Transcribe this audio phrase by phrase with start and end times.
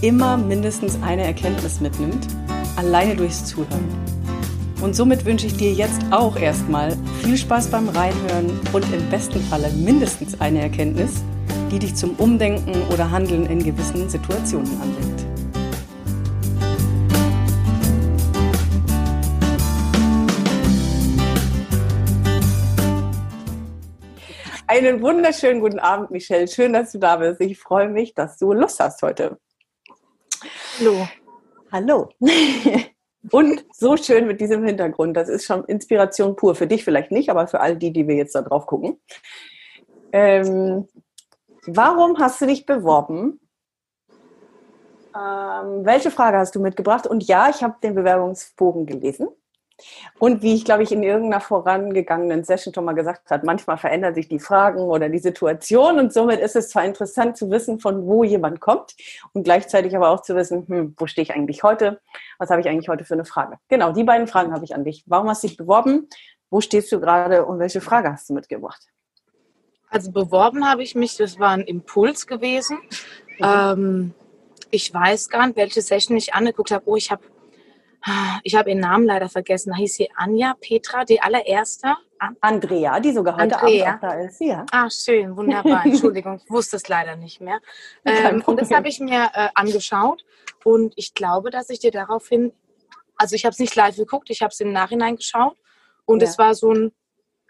[0.00, 2.26] immer mindestens eine Erkenntnis mitnimmt,
[2.76, 3.88] alleine durchs Zuhören.
[4.82, 9.40] Und somit wünsche ich dir jetzt auch erstmal viel Spaß beim Reinhören und im besten
[9.40, 11.22] Falle mindestens eine Erkenntnis,
[11.70, 15.24] die dich zum Umdenken oder Handeln in gewissen Situationen anregt.
[24.66, 26.48] Einen wunderschönen guten Abend, Michelle.
[26.48, 27.40] Schön, dass du da bist.
[27.40, 29.38] Ich freue mich, dass du Lust hast heute.
[30.78, 31.06] Hallo.
[31.70, 32.08] Hallo.
[33.30, 35.16] Und so schön mit diesem Hintergrund.
[35.16, 36.54] Das ist schon Inspiration pur.
[36.54, 39.00] Für dich vielleicht nicht, aber für all die, die wir jetzt da drauf gucken.
[40.12, 40.88] Ähm,
[41.66, 43.40] warum hast du dich beworben?
[45.16, 47.06] Ähm, welche Frage hast du mitgebracht?
[47.06, 49.28] Und ja, ich habe den Bewerbungsbogen gelesen.
[50.18, 54.14] Und wie ich, glaube ich, in irgendeiner vorangegangenen Session schon mal gesagt habe, manchmal verändern
[54.14, 58.06] sich die Fragen oder die Situation und somit ist es zwar interessant zu wissen, von
[58.06, 58.94] wo jemand kommt
[59.32, 62.00] und gleichzeitig aber auch zu wissen, hm, wo stehe ich eigentlich heute?
[62.38, 63.56] Was habe ich eigentlich heute für eine Frage?
[63.68, 65.02] Genau, die beiden Fragen habe ich an dich.
[65.06, 66.08] Warum hast du dich beworben?
[66.50, 68.86] Wo stehst du gerade und welche Frage hast du mitgebracht?
[69.90, 72.78] Also beworben habe ich mich, das war ein Impuls gewesen.
[73.38, 73.44] Mhm.
[73.44, 74.14] Ähm,
[74.70, 76.82] ich weiß gar nicht, welche Session ich angeguckt habe.
[76.86, 77.22] Oh, ich habe
[78.42, 79.70] ich habe ihren Namen leider vergessen.
[79.70, 81.94] Da hieß sie Anja Petra, die allererste.
[82.40, 83.88] Andrea, die sogar heute Andrea.
[83.88, 84.40] Abend da ist.
[84.40, 84.66] Ja.
[84.70, 85.82] Ah, schön, wunderbar.
[85.84, 87.60] Entschuldigung, ich wusste es leider nicht mehr.
[88.04, 90.24] Ähm, und das habe ich mir äh, angeschaut
[90.64, 92.52] und ich glaube, dass ich dir daraufhin,
[93.16, 95.56] also ich habe es nicht live geguckt, ich habe es im Nachhinein geschaut
[96.06, 96.28] und ja.
[96.28, 96.92] es war so ein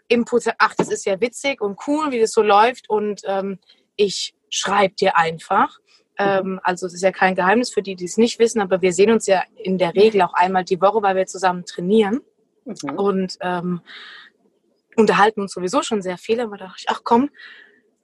[0.07, 3.59] Impuls, ach, das ist ja witzig und cool, wie das so läuft und ähm,
[3.95, 5.79] ich schreibe dir einfach.
[6.17, 8.93] Ähm, also es ist ja kein Geheimnis für die, die es nicht wissen, aber wir
[8.93, 12.21] sehen uns ja in der Regel auch einmal die Woche, weil wir zusammen trainieren
[12.65, 12.89] mhm.
[12.97, 13.81] und ähm,
[14.95, 16.39] unterhalten uns sowieso schon sehr viel.
[16.39, 17.29] Aber da dachte ich, ach komm,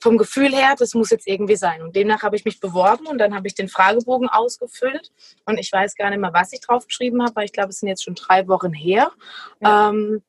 [0.02, 1.82] vom Gefühl her, das muss jetzt irgendwie sein.
[1.82, 5.12] Und demnach habe ich mich beworben und dann habe ich den Fragebogen ausgefüllt.
[5.46, 7.80] Und ich weiß gar nicht mehr, was ich drauf geschrieben habe, weil ich glaube, es
[7.80, 9.12] sind jetzt schon drei Wochen her.
[9.60, 9.90] Ja.
[9.90, 10.24] Ähm,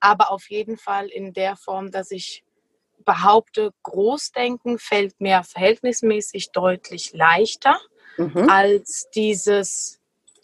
[0.00, 2.44] aber auf jeden Fall in der Form, dass ich
[3.08, 7.80] behaupte, Großdenken fällt mir verhältnismäßig deutlich leichter
[8.18, 8.50] mhm.
[8.50, 9.98] als dieses,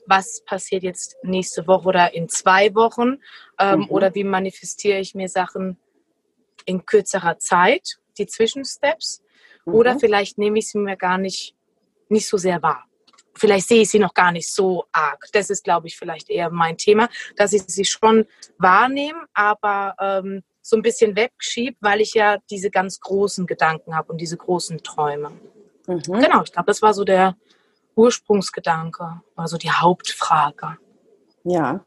[0.06, 3.18] was passiert jetzt nächste Woche oder in zwei Wochen
[3.58, 3.90] ähm, mhm.
[3.90, 5.76] oder wie manifestiere ich mir Sachen
[6.64, 9.22] in kürzerer Zeit, die Zwischensteps.
[9.66, 9.74] Mhm.
[9.74, 11.54] Oder vielleicht nehme ich sie mir gar nicht,
[12.08, 12.86] nicht so sehr wahr.
[13.34, 15.26] Vielleicht sehe ich sie noch gar nicht so arg.
[15.32, 18.26] Das ist, glaube ich, vielleicht eher mein Thema, dass ich sie schon
[18.56, 24.10] wahrnehme, aber ähm, so ein bisschen wegschiebe, weil ich ja diese ganz großen Gedanken habe
[24.10, 25.30] und diese großen Träume.
[25.86, 26.00] Mhm.
[26.00, 27.36] Genau, ich glaube, das war so der
[27.94, 30.78] Ursprungsgedanke, war so die Hauptfrage.
[31.44, 31.84] Ja.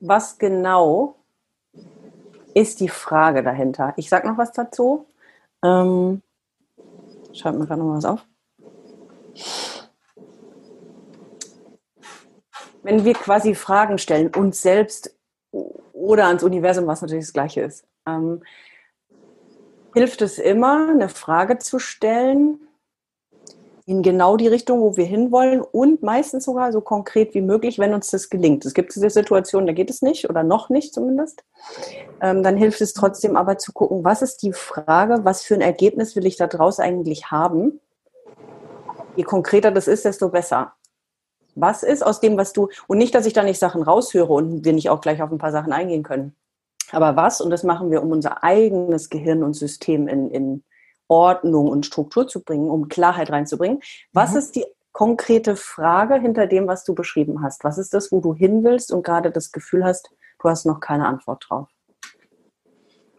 [0.00, 1.16] Was genau
[2.54, 3.92] ist die Frage dahinter?
[3.98, 5.04] Ich sage noch was dazu.
[5.62, 6.22] Ähm,
[7.34, 8.26] schreibt mir gerade noch was auf.
[12.86, 15.12] Wenn wir quasi Fragen stellen, uns selbst
[15.92, 18.42] oder ans Universum, was natürlich das Gleiche ist, ähm,
[19.92, 22.60] hilft es immer, eine Frage zu stellen
[23.86, 27.92] in genau die Richtung, wo wir hinwollen und meistens sogar so konkret wie möglich, wenn
[27.92, 28.64] uns das gelingt.
[28.64, 31.44] Es gibt diese Situation, da geht es nicht oder noch nicht zumindest.
[32.20, 35.60] Ähm, dann hilft es trotzdem aber zu gucken, was ist die Frage, was für ein
[35.60, 37.80] Ergebnis will ich da draus eigentlich haben.
[39.16, 40.74] Je konkreter das ist, desto besser
[41.56, 44.64] was ist aus dem, was du, und nicht, dass ich da nicht Sachen raushöre und
[44.64, 46.36] wir nicht auch gleich auf ein paar Sachen eingehen können.
[46.92, 50.64] Aber was, und das machen wir, um unser eigenes Gehirn und System in, in
[51.08, 53.80] Ordnung und Struktur zu bringen, um Klarheit reinzubringen.
[54.12, 54.38] Was mhm.
[54.38, 57.64] ist die konkrete Frage hinter dem, was du beschrieben hast?
[57.64, 60.10] Was ist das, wo du hin willst und gerade das Gefühl hast,
[60.40, 61.68] du hast noch keine Antwort drauf?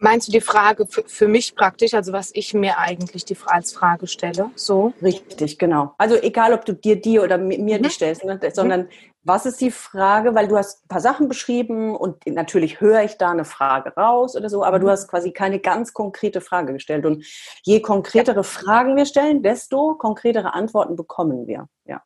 [0.00, 3.72] Meinst du die Frage für, für, mich praktisch, also was ich mir eigentlich die, als
[3.72, 4.50] Frage stelle?
[4.54, 4.92] So?
[5.02, 5.94] Richtig, genau.
[5.98, 7.82] Also egal, ob du dir die oder mir mhm.
[7.82, 8.88] die stellst, ne, sondern mhm.
[9.24, 10.36] was ist die Frage?
[10.36, 14.36] Weil du hast ein paar Sachen beschrieben und natürlich höre ich da eine Frage raus
[14.36, 14.82] oder so, aber mhm.
[14.82, 17.04] du hast quasi keine ganz konkrete Frage gestellt.
[17.04, 17.24] Und
[17.64, 18.42] je konkretere ja.
[18.44, 21.68] Fragen wir stellen, desto konkretere Antworten bekommen wir.
[21.86, 22.02] Ja.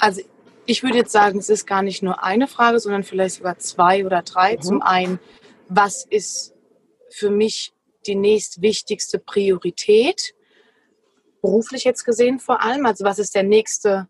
[0.00, 0.22] Also
[0.66, 4.04] ich würde jetzt sagen, es ist gar nicht nur eine Frage, sondern vielleicht sogar zwei
[4.04, 4.56] oder drei.
[4.56, 4.62] Mhm.
[4.62, 5.20] Zum einen,
[5.68, 6.53] was ist
[7.14, 7.72] für mich
[8.06, 10.34] die nächstwichtigste Priorität.
[11.40, 12.86] beruflich jetzt gesehen vor allem.
[12.86, 14.08] Also was ist der nächste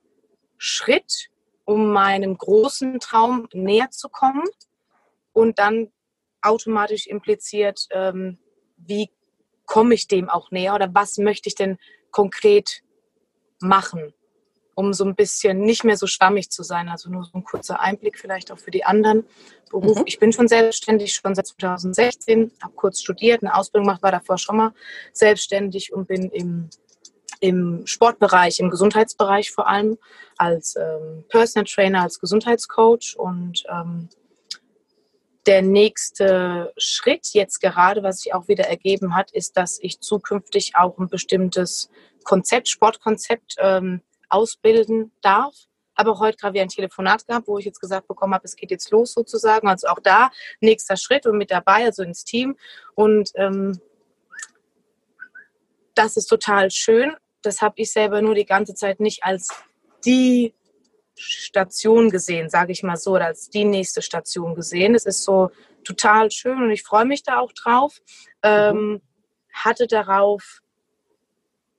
[0.57, 1.31] Schritt,
[1.65, 4.45] um meinem großen Traum näher zu kommen?
[5.33, 5.93] Und dann
[6.43, 8.39] automatisch impliziert, ähm,
[8.77, 9.11] wie
[9.67, 11.79] komme ich dem auch näher oder was möchte ich denn
[12.11, 12.83] konkret
[13.61, 14.15] machen,
[14.75, 16.89] um so ein bisschen nicht mehr so schwammig zu sein.
[16.89, 19.25] Also nur so ein kurzer Einblick vielleicht auch für die anderen
[19.71, 20.01] Berufe.
[20.01, 20.07] Mhm.
[20.07, 24.39] Ich bin schon selbstständig, schon seit 2016, habe kurz studiert, eine Ausbildung gemacht, war davor
[24.39, 24.73] schon mal
[25.13, 26.71] selbstständig und bin im,
[27.41, 29.99] im Sportbereich, im Gesundheitsbereich vor allem
[30.37, 34.09] als ähm, Personal Trainer, als Gesundheitscoach und ähm,
[35.47, 40.75] der nächste Schritt jetzt gerade, was sich auch wieder ergeben hat, ist, dass ich zukünftig
[40.75, 41.91] auch ein bestimmtes
[42.25, 44.01] Konzept, Sportkonzept ähm,
[44.35, 45.55] ausbilden darf.
[45.95, 48.57] Aber auch heute gerade wieder ein Telefonat gehabt, wo ich jetzt gesagt bekommen habe, es
[48.57, 49.69] geht jetzt los sozusagen.
[49.69, 52.57] Also auch da nächster Schritt und mit dabei, also ins Team.
[52.95, 53.81] Und ähm,
[55.95, 57.15] das ist total schön.
[57.43, 59.49] Das habe ich selber nur die ganze Zeit nicht als
[60.05, 60.55] die
[61.17, 64.97] Station gesehen, sage ich mal so, oder als die nächste Station gesehen.
[64.97, 65.51] Es ist so
[65.85, 68.01] total schön und ich freue mich da auch drauf.
[68.43, 69.03] Ähm, mhm.
[69.53, 70.61] hatte darauf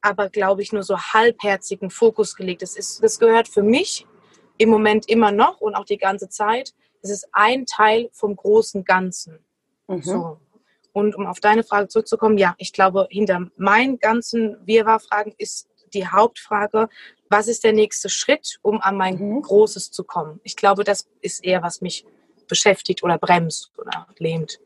[0.06, 2.62] aber, glaube ich, nur so halbherzigen Fokus gelegt.
[2.62, 4.06] Das, ist, das gehört für mich
[4.58, 6.74] im Moment immer noch und auch die ganze Zeit.
[7.02, 9.40] Es ist ein Teil vom großen Ganzen.
[9.88, 10.04] Mhm.
[10.04, 10.40] So.
[10.94, 16.08] Und um auf deine Frage zurückzukommen, ja, ich glaube, hinter meinen ganzen Wirrwarr-Fragen ist die
[16.08, 16.88] Hauptfrage,
[17.30, 19.42] was ist der nächste Schritt, um an mein mhm.
[19.42, 20.40] Großes zu kommen?
[20.44, 22.06] Ich glaube, das ist eher, was mich
[22.48, 24.60] beschäftigt oder bremst oder lähmt.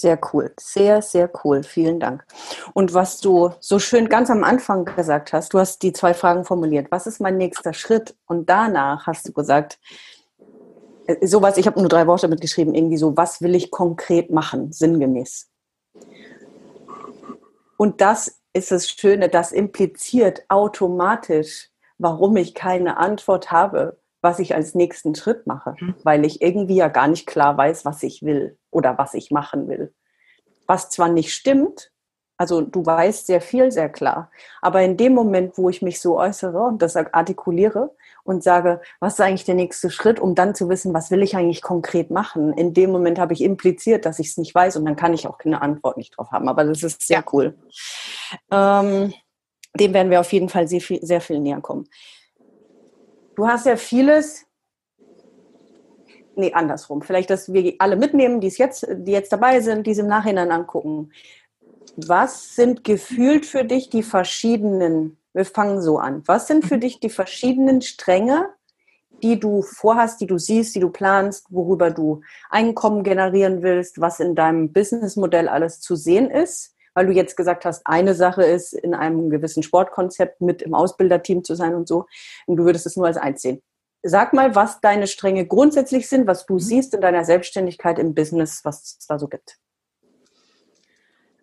[0.00, 1.62] Sehr cool, sehr, sehr cool.
[1.62, 2.26] Vielen Dank.
[2.74, 6.44] Und was du so schön ganz am Anfang gesagt hast, du hast die zwei Fragen
[6.44, 6.88] formuliert.
[6.90, 8.14] Was ist mein nächster Schritt?
[8.26, 9.78] Und danach hast du gesagt,
[11.06, 14.70] äh, sowas, ich habe nur drei Worte mitgeschrieben, irgendwie so, was will ich konkret machen,
[14.70, 15.48] sinngemäß.
[17.78, 24.56] Und das ist das Schöne, das impliziert automatisch, warum ich keine Antwort habe, was ich
[24.56, 25.94] als nächsten Schritt mache, mhm.
[26.02, 29.68] weil ich irgendwie ja gar nicht klar weiß, was ich will oder was ich machen
[29.68, 29.94] will.
[30.66, 31.92] Was zwar nicht stimmt,
[32.36, 36.18] also du weißt sehr viel, sehr klar, aber in dem Moment, wo ich mich so
[36.18, 37.94] äußere und das artikuliere
[38.24, 41.36] und sage, was ist eigentlich der nächste Schritt, um dann zu wissen, was will ich
[41.36, 44.86] eigentlich konkret machen, in dem Moment habe ich impliziert, dass ich es nicht weiß und
[44.86, 46.48] dann kann ich auch keine Antwort nicht drauf haben.
[46.48, 47.56] Aber das ist sehr cool.
[48.50, 49.14] Ähm,
[49.78, 51.86] dem werden wir auf jeden Fall sehr viel, sehr viel näher kommen.
[53.36, 54.46] Du hast ja vieles,
[56.36, 57.02] nee, andersrum.
[57.02, 60.06] Vielleicht, dass wir alle mitnehmen, die es jetzt, die jetzt dabei sind, die es im
[60.06, 61.12] Nachhinein angucken.
[61.96, 66.98] Was sind gefühlt für dich die verschiedenen, wir fangen so an, was sind für dich
[66.98, 68.48] die verschiedenen Stränge,
[69.22, 74.18] die du vorhast, die du siehst, die du planst, worüber du Einkommen generieren willst, was
[74.18, 76.75] in deinem Businessmodell alles zu sehen ist?
[76.96, 81.44] Weil du jetzt gesagt hast, eine Sache ist, in einem gewissen Sportkonzept mit im Ausbilderteam
[81.44, 82.06] zu sein und so.
[82.46, 83.62] Und du würdest es nur als eins sehen.
[84.02, 88.64] Sag mal, was deine Stränge grundsätzlich sind, was du siehst in deiner Selbstständigkeit im Business,
[88.64, 89.58] was es da so gibt.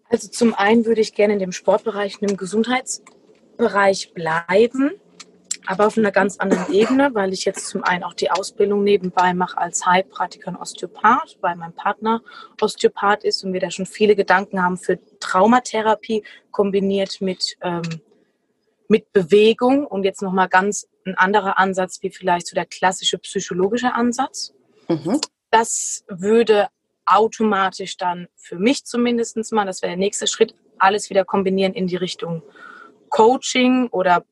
[0.10, 4.92] Also zum einen würde ich gerne in dem Sportbereich, in dem Gesundheitsbereich bleiben
[5.66, 9.34] aber auf einer ganz anderen Ebene, weil ich jetzt zum einen auch die Ausbildung nebenbei
[9.34, 12.22] mache als Heilpraktiker und Osteopath, weil mein Partner
[12.60, 17.82] Osteopath ist und wir da schon viele Gedanken haben für Traumatherapie kombiniert mit, ähm,
[18.88, 23.94] mit Bewegung und jetzt nochmal ganz ein anderer Ansatz wie vielleicht so der klassische psychologische
[23.94, 24.54] Ansatz.
[24.88, 25.20] Mhm.
[25.50, 26.68] Das würde
[27.06, 31.88] automatisch dann für mich zumindest mal, das wäre der nächste Schritt, alles wieder kombinieren in
[31.88, 32.44] die Richtung
[33.10, 34.26] Coaching oder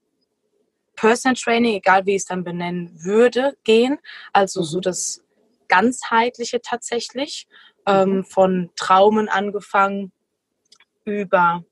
[1.01, 3.97] Personal Training, egal wie ich es dann benennen würde, gehen.
[4.33, 4.65] Also mhm.
[4.65, 5.23] so das
[5.67, 7.47] ganzheitliche tatsächlich,
[7.87, 8.23] ähm, mhm.
[8.23, 10.11] von Traumen angefangen
[11.03, 11.65] über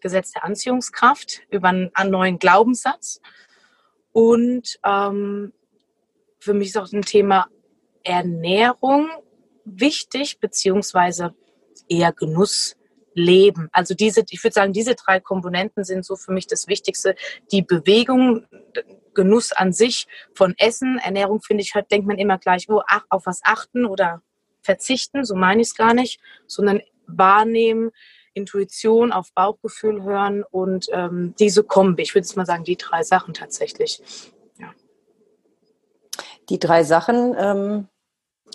[0.00, 3.20] Gesetz der Anziehungskraft, über einen, einen neuen Glaubenssatz.
[4.10, 5.52] Und ähm,
[6.40, 7.46] für mich ist auch ein Thema
[8.02, 9.08] Ernährung
[9.64, 11.32] wichtig, beziehungsweise
[11.88, 12.76] eher Genuss
[13.18, 13.68] leben.
[13.72, 17.14] Also diese, ich würde sagen, diese drei Komponenten sind so für mich das Wichtigste.
[17.52, 18.46] Die Bewegung,
[19.14, 23.26] Genuss an sich von Essen, Ernährung finde ich, denkt man immer gleich, oh, ach, auf
[23.26, 24.22] was achten oder
[24.62, 27.90] verzichten, so meine ich es gar nicht, sondern wahrnehmen,
[28.34, 32.02] Intuition, auf Bauchgefühl hören und ähm, diese Kombi.
[32.02, 34.00] Ich würde jetzt mal sagen, die drei Sachen tatsächlich.
[34.58, 34.72] Ja.
[36.48, 37.88] Die drei Sachen, ähm,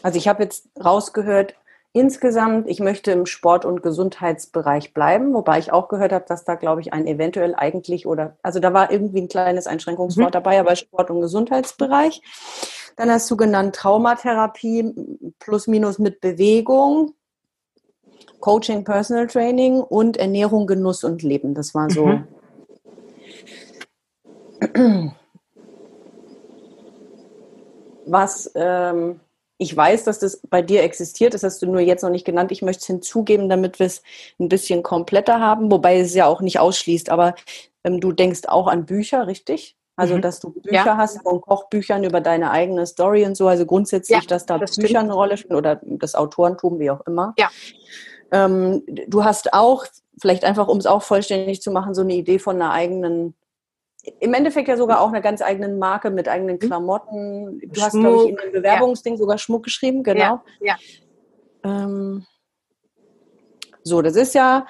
[0.01, 1.55] also ich habe jetzt rausgehört,
[1.95, 6.55] Insgesamt, ich möchte im Sport- und Gesundheitsbereich bleiben, wobei ich auch gehört habe, dass da,
[6.55, 10.33] glaube ich, ein eventuell eigentlich oder, also da war irgendwie ein kleines Einschränkungswort mhm.
[10.33, 12.23] dabei, aber Sport- und Gesundheitsbereich.
[12.95, 14.91] Dann hast du genannt Traumatherapie
[15.37, 17.13] plus minus mit Bewegung,
[18.39, 21.53] Coaching, Personal Training und Ernährung, Genuss und Leben.
[21.53, 22.25] Das war so mhm.
[28.07, 29.19] was ähm,
[29.57, 32.51] ich weiß, dass das bei dir existiert, das hast du nur jetzt noch nicht genannt.
[32.51, 34.01] Ich möchte es hinzugeben, damit wir es
[34.39, 37.09] ein bisschen kompletter haben, wobei es ja auch nicht ausschließt.
[37.09, 37.35] Aber
[37.83, 39.75] ähm, du denkst auch an Bücher, richtig?
[39.95, 40.21] Also, mhm.
[40.21, 40.97] dass du Bücher ja.
[40.97, 43.47] hast von Kochbüchern über deine eigene Story und so.
[43.47, 45.03] Also grundsätzlich, ja, dass da das Bücher stimmt.
[45.03, 47.33] eine Rolle spielen oder das Autorentum, wie auch immer.
[47.37, 47.51] Ja.
[48.31, 49.85] Ähm, du hast auch,
[50.19, 53.35] vielleicht einfach, um es auch vollständig zu machen, so eine Idee von einer eigenen
[54.19, 56.59] im Endeffekt ja sogar auch eine ganz eigene Marke mit eigenen mhm.
[56.59, 57.59] Klamotten.
[57.59, 59.17] Du Schmuck, hast, glaube ich, in dem Bewerbungsding ja.
[59.17, 60.41] sogar Schmuck geschrieben, genau.
[60.59, 60.75] Ja.
[60.75, 60.77] ja.
[61.63, 62.25] Ähm,
[63.83, 64.65] so, das ist ja,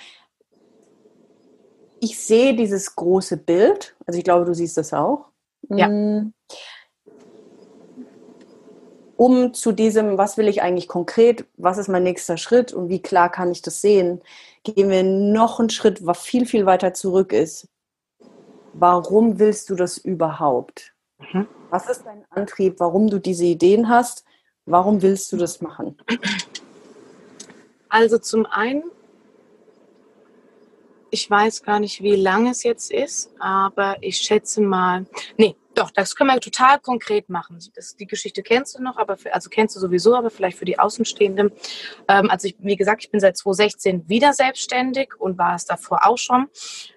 [1.99, 5.25] ich sehe dieses große Bild, also ich glaube, du siehst das auch.
[5.69, 5.87] Ja.
[5.87, 6.33] Mm.
[9.15, 13.01] Um zu diesem, was will ich eigentlich konkret, was ist mein nächster Schritt und wie
[13.01, 14.21] klar kann ich das sehen,
[14.63, 17.69] gehen wir noch einen Schritt, was viel, viel weiter zurück ist
[18.73, 20.93] warum willst du das überhaupt?
[21.19, 21.47] Mhm.
[21.69, 24.25] Was ist dein Antrieb, warum du diese Ideen hast?
[24.65, 25.97] Warum willst du das machen?
[27.89, 28.83] Also zum einen,
[31.09, 35.05] ich weiß gar nicht, wie lange es jetzt ist, aber ich schätze mal,
[35.37, 37.59] nee, doch, das können wir total konkret machen.
[37.75, 40.65] Das, die Geschichte kennst du noch, aber für, also kennst du sowieso, aber vielleicht für
[40.65, 41.51] die Außenstehenden.
[42.07, 46.05] Ähm, also ich, wie gesagt, ich bin seit 2016 wieder selbstständig und war es davor
[46.05, 46.47] auch schon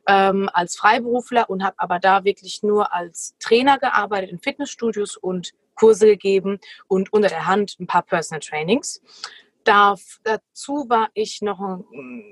[0.07, 5.53] ähm, als Freiberufler und habe aber da wirklich nur als Trainer gearbeitet in Fitnessstudios und
[5.75, 9.01] Kurse gegeben und unter der Hand ein paar Personal Trainings.
[9.67, 11.85] Da, dazu war ich noch,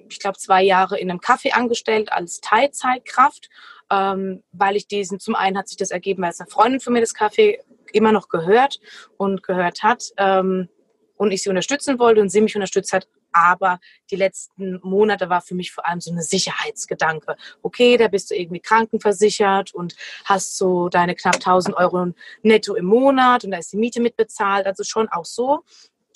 [0.09, 3.51] ich glaube, zwei Jahre in einem Café angestellt als Teilzeitkraft
[3.91, 6.93] ähm, weil ich diesen, zum einen hat sich das ergeben, weil es eine Freundin von
[6.93, 7.59] mir das Café
[7.93, 8.81] immer noch gehört
[9.17, 10.69] und gehört hat ähm,
[11.17, 13.09] und ich sie unterstützen wollte und sie mich unterstützt hat.
[13.37, 13.81] Aber
[14.13, 17.35] die letzten Monate war für mich vor allem so eine Sicherheitsgedanke.
[17.63, 22.13] Okay, da bist du irgendwie krankenversichert und hast so deine knapp 1000 Euro
[22.43, 24.67] netto im Monat und da ist die Miete mitbezahlt.
[24.67, 25.65] Also schon auch so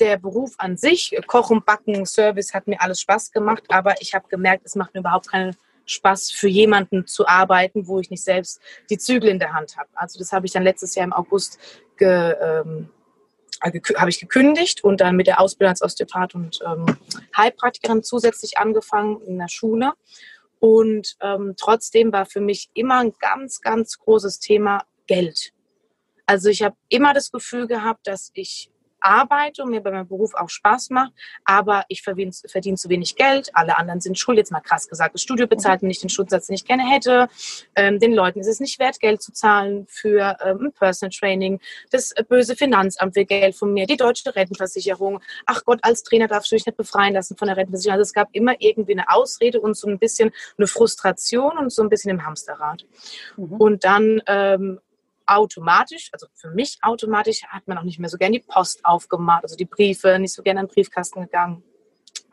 [0.00, 4.28] der Beruf an sich, Kochen, Backen, Service hat mir alles Spaß gemacht, aber ich habe
[4.28, 5.52] gemerkt, es macht mir überhaupt keine
[5.86, 9.88] Spaß für jemanden zu arbeiten, wo ich nicht selbst die Zügel in der Hand habe.
[9.94, 11.58] Also das habe ich dann letztes Jahr im August
[11.96, 12.90] ge, ähm,
[13.62, 16.96] äh, habe ich gekündigt und dann mit der Ausbildung als Osteopath und ähm,
[17.36, 19.92] Heilpraktikerin zusätzlich angefangen in der Schule.
[20.60, 25.52] Und ähm, trotzdem war für mich immer ein ganz, ganz großes Thema Geld.
[26.26, 28.70] Also ich habe immer das Gefühl gehabt, dass ich
[29.08, 31.12] arbeite und mir bei meinem Beruf auch Spaß macht,
[31.44, 33.50] aber ich verdiene, verdiene zu wenig Geld.
[33.54, 35.14] Alle anderen sind schuld, jetzt mal krass gesagt.
[35.14, 37.28] Das Studio bezahlt, wenn ich den Stundensatz den ich gerne hätte.
[37.74, 41.60] Ähm, den Leuten ist es nicht wert, Geld zu zahlen für ähm, Personal Training.
[41.90, 45.20] Das böse Finanzamt will Geld von mir, die deutsche Rentenversicherung.
[45.46, 47.98] Ach Gott, als Trainer darfst du dich nicht befreien lassen von der Rentenversicherung.
[47.98, 51.82] Also es gab immer irgendwie eine Ausrede und so ein bisschen eine Frustration und so
[51.82, 52.84] ein bisschen im Hamsterrad.
[53.36, 53.52] Mhm.
[53.52, 54.80] Und dann ähm,
[55.28, 59.44] automatisch, also für mich automatisch, hat man auch nicht mehr so gern die Post aufgemacht,
[59.44, 61.62] also die Briefe, nicht so gerne an den Briefkasten gegangen.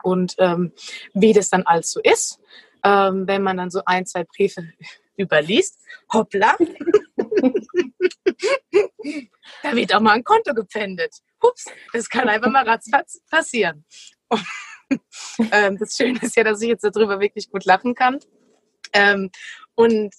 [0.02, 0.72] Und ähm,
[1.14, 2.40] wie das dann alles so ist,
[2.84, 4.72] ähm, wenn man dann so ein, zwei Briefe
[5.18, 5.78] überliest,
[6.12, 6.56] hoppla,
[9.62, 11.14] da wird auch mal ein Konto gepfändet.
[11.40, 13.84] Ups, das kann einfach mal ratzfatz passieren.
[15.50, 18.20] Ähm, das Schöne ist ja, dass ich jetzt darüber wirklich gut lachen kann.
[18.92, 19.32] Ähm,
[19.74, 20.14] und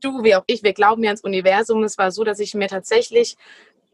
[0.00, 1.84] du wie auch ich, wir glauben ja ans Universum.
[1.84, 3.36] Es war so, dass ich mir tatsächlich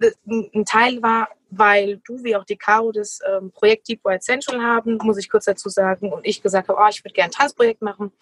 [0.00, 4.24] äh, ein Teil war, weil du wie auch die Caro das ähm, Projekt Deep White
[4.24, 7.30] Central haben, muss ich kurz dazu sagen, und ich gesagt habe, oh, ich würde gerne
[7.30, 8.12] ein Tanzprojekt machen,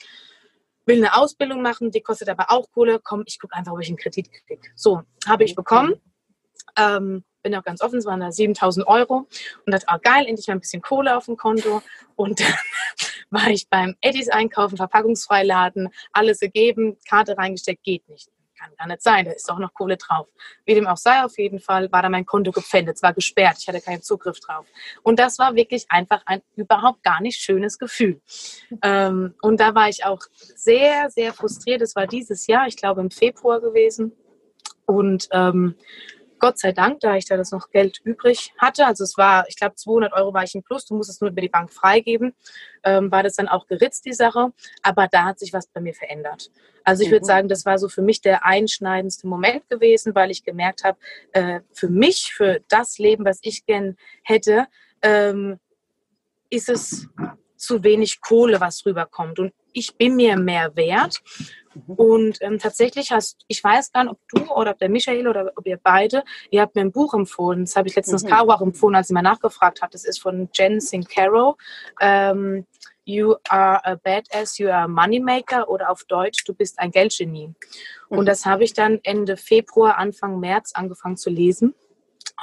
[0.87, 3.89] will eine Ausbildung machen, die kostet aber auch Kohle, komm, ich gucke einfach, ob ich
[3.89, 4.69] einen Kredit kriege.
[4.75, 5.95] So, habe ich bekommen.
[6.77, 9.27] Ähm, bin auch ganz offen, es waren da 7000 Euro
[9.67, 11.83] und dachte, oh geil, endlich mal ein bisschen Kohle auf dem Konto.
[12.17, 12.55] Und dann
[13.31, 18.29] war ich beim Eddies einkaufen, Verpackungsfreiladen, alles gegeben, Karte reingesteckt, geht nicht.
[18.59, 20.29] Kann gar nicht sein, da ist doch noch Kohle drauf.
[20.65, 23.57] Wie dem auch sei, auf jeden Fall war da mein Konto gepfändet, es war gesperrt,
[23.59, 24.67] ich hatte keinen Zugriff drauf.
[25.03, 28.21] Und das war wirklich einfach ein überhaupt gar nicht schönes Gefühl.
[28.83, 30.21] Ähm, und da war ich auch
[30.55, 31.83] sehr, sehr frustriert.
[31.83, 34.13] Es war dieses Jahr, ich glaube im Februar gewesen.
[34.87, 35.75] Und ähm,
[36.43, 39.55] Gott sei Dank, da ich da das noch Geld übrig hatte, also es war, ich
[39.55, 42.35] glaube 200 Euro war ich im Plus, du musst es nur über die Bank freigeben,
[42.83, 44.53] ähm, war das dann auch geritzt, die Sache.
[44.83, 46.51] Aber da hat sich was bei mir verändert.
[46.83, 47.13] Also ich mhm.
[47.13, 50.99] würde sagen, das war so für mich der einschneidendste Moment gewesen, weil ich gemerkt habe,
[51.31, 54.67] äh, für mich, für das Leben, was ich gern hätte,
[55.01, 55.61] ähm,
[56.51, 57.07] ist es
[57.57, 59.39] zu wenig Kohle, was rüberkommt.
[59.39, 61.23] Und ich bin mir mehr wert.
[61.75, 61.95] Mhm.
[61.95, 65.53] Und ähm, tatsächlich hast, ich weiß gar nicht, ob du oder ob der Michael oder
[65.57, 67.65] ob ihr beide, ihr habt mir ein Buch empfohlen.
[67.65, 68.29] Das habe ich letztens mhm.
[68.29, 69.95] Caro auch empfohlen, als sie mal nachgefragt hat.
[69.95, 71.57] Das ist von Jen Sincaro.
[72.01, 72.67] Ähm,
[73.05, 77.53] You are a badass, you are a moneymaker oder auf Deutsch, du bist ein Geldgenie.
[78.09, 78.27] Und mhm.
[78.27, 81.75] das habe ich dann Ende Februar, Anfang März angefangen zu lesen,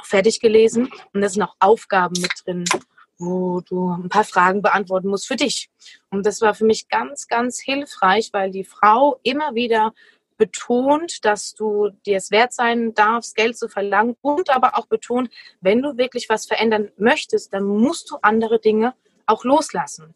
[0.02, 0.90] fertig gelesen.
[1.14, 2.64] Und da sind auch Aufgaben mit drin,
[3.20, 5.68] wo du ein paar Fragen beantworten musst für dich.
[6.10, 9.92] Und das war für mich ganz, ganz hilfreich, weil die Frau immer wieder
[10.38, 15.30] betont, dass du dir es wert sein darfst, Geld zu verlangen und aber auch betont,
[15.60, 18.94] wenn du wirklich was verändern möchtest, dann musst du andere Dinge
[19.26, 20.14] auch loslassen.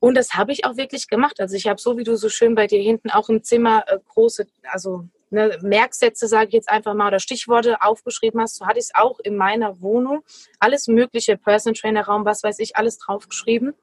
[0.00, 1.40] Und das habe ich auch wirklich gemacht.
[1.40, 3.98] Also ich habe so, wie du so schön bei dir hinten auch im Zimmer äh,
[4.08, 8.56] große, also ne, Merksätze, sage ich jetzt einfach mal, oder Stichworte aufgeschrieben hast.
[8.56, 10.22] So hatte ich es auch in meiner Wohnung.
[10.58, 13.74] Alles mögliche, Person Trainer Raum, was weiß ich, alles draufgeschrieben,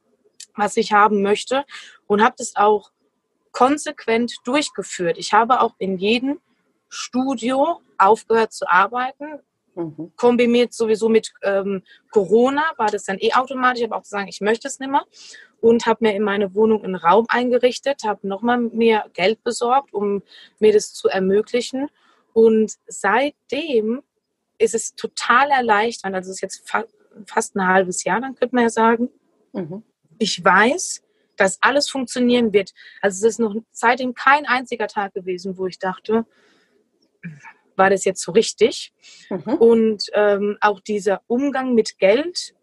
[0.55, 1.65] was ich haben möchte.
[2.05, 2.91] Und habe das auch
[3.51, 5.17] konsequent durchgeführt.
[5.17, 6.39] Ich habe auch in jedem
[6.89, 9.39] Studio aufgehört zu arbeiten.
[9.77, 10.11] Mhm.
[10.15, 13.81] Kombiniert sowieso mit ähm, Corona war das dann eh automatisch.
[13.81, 15.05] Ich habe auch gesagt, ich möchte es nicht mehr
[15.61, 20.23] und habe mir in meine Wohnung einen Raum eingerichtet, habe nochmal mir Geld besorgt, um
[20.57, 21.89] mir das zu ermöglichen.
[22.33, 24.01] Und seitdem
[24.57, 26.15] ist es total erleichternd.
[26.15, 26.83] Also es ist jetzt fa
[27.25, 29.09] fast ein halbes Jahr, dann könnte man ja sagen.
[29.53, 29.83] Mhm.
[30.19, 31.03] Ich weiß,
[31.35, 32.73] dass alles funktionieren wird.
[33.01, 36.25] Also es ist noch seitdem kein einziger Tag gewesen, wo ich dachte,
[37.77, 38.93] war das jetzt so richtig?
[39.29, 39.53] Mhm.
[39.55, 42.53] Und ähm, auch dieser Umgang mit Geld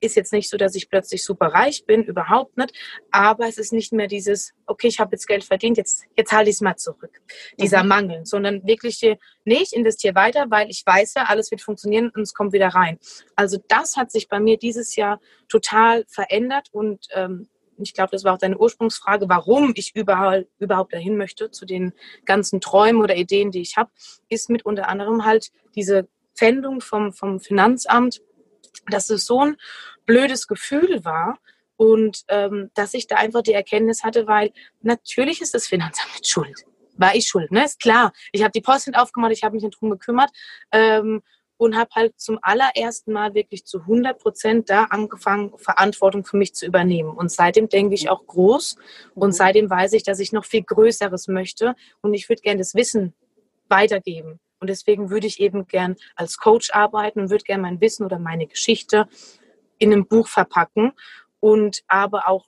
[0.00, 2.72] ist jetzt nicht so, dass ich plötzlich super reich bin, überhaupt nicht.
[3.10, 6.50] Aber es ist nicht mehr dieses, okay, ich habe jetzt Geld verdient, jetzt, jetzt halte
[6.50, 7.20] ich es mal zurück.
[7.58, 7.88] Dieser mhm.
[7.88, 9.00] Mangel, sondern wirklich,
[9.44, 12.68] nee, ich investiere weiter, weil ich weiß ja, alles wird funktionieren und es kommt wieder
[12.68, 12.98] rein.
[13.36, 17.48] Also das hat sich bei mir dieses Jahr total verändert und ähm,
[17.82, 21.92] ich glaube, das war auch deine Ursprungsfrage, warum ich überall, überhaupt dahin möchte, zu den
[22.24, 23.90] ganzen Träumen oder Ideen, die ich habe,
[24.28, 28.22] ist mit unter anderem halt diese Pfändung vom, vom Finanzamt,
[28.88, 29.56] dass es so ein
[30.06, 31.38] blödes Gefühl war
[31.76, 36.26] und ähm, dass ich da einfach die Erkenntnis hatte, weil natürlich ist das Finanzamt mit
[36.26, 36.64] schuld.
[36.96, 37.64] War ich schuld, ne?
[37.64, 38.12] Ist klar.
[38.32, 40.30] Ich habe die Post aufgemacht, ich habe mich darum gekümmert.
[40.72, 41.22] Ähm,
[41.60, 46.54] und habe halt zum allerersten Mal wirklich zu 100 Prozent da angefangen, Verantwortung für mich
[46.54, 47.10] zu übernehmen.
[47.10, 48.76] Und seitdem denke ich auch groß
[49.14, 49.32] und mhm.
[49.32, 53.12] seitdem weiß ich, dass ich noch viel Größeres möchte und ich würde gerne das Wissen
[53.68, 54.40] weitergeben.
[54.58, 58.18] Und deswegen würde ich eben gern als Coach arbeiten und würde gerne mein Wissen oder
[58.18, 59.06] meine Geschichte
[59.76, 60.92] in einem Buch verpacken
[61.40, 62.46] und aber auch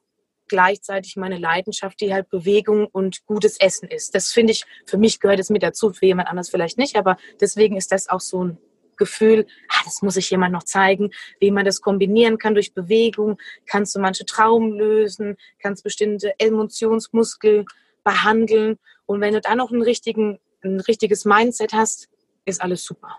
[0.49, 4.15] gleichzeitig meine Leidenschaft, die halt Bewegung und gutes Essen ist.
[4.15, 7.19] Das finde ich, für mich gehört es mit dazu, für jemand anders vielleicht nicht, aber
[7.43, 8.59] deswegen ist das auch so ein
[8.97, 13.39] Gefühl, ah, das muss ich jemand noch zeigen, wie man das kombinieren kann durch Bewegung,
[13.67, 17.65] kannst du manche Traum lösen, kannst bestimmte Emotionsmuskel
[18.05, 22.09] behandeln und wenn du dann noch einen richtigen, ein richtiges Mindset hast,
[22.45, 23.19] ist alles super.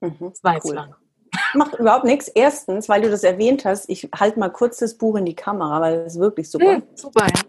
[0.00, 0.94] Mhm, jetzt cool.
[1.54, 2.28] Macht überhaupt nichts.
[2.28, 5.80] Erstens, weil du das erwähnt hast, ich halte mal kurz das Buch in die Kamera,
[5.80, 6.78] weil das ist wirklich super.
[6.78, 7.42] Mhm, super, ja.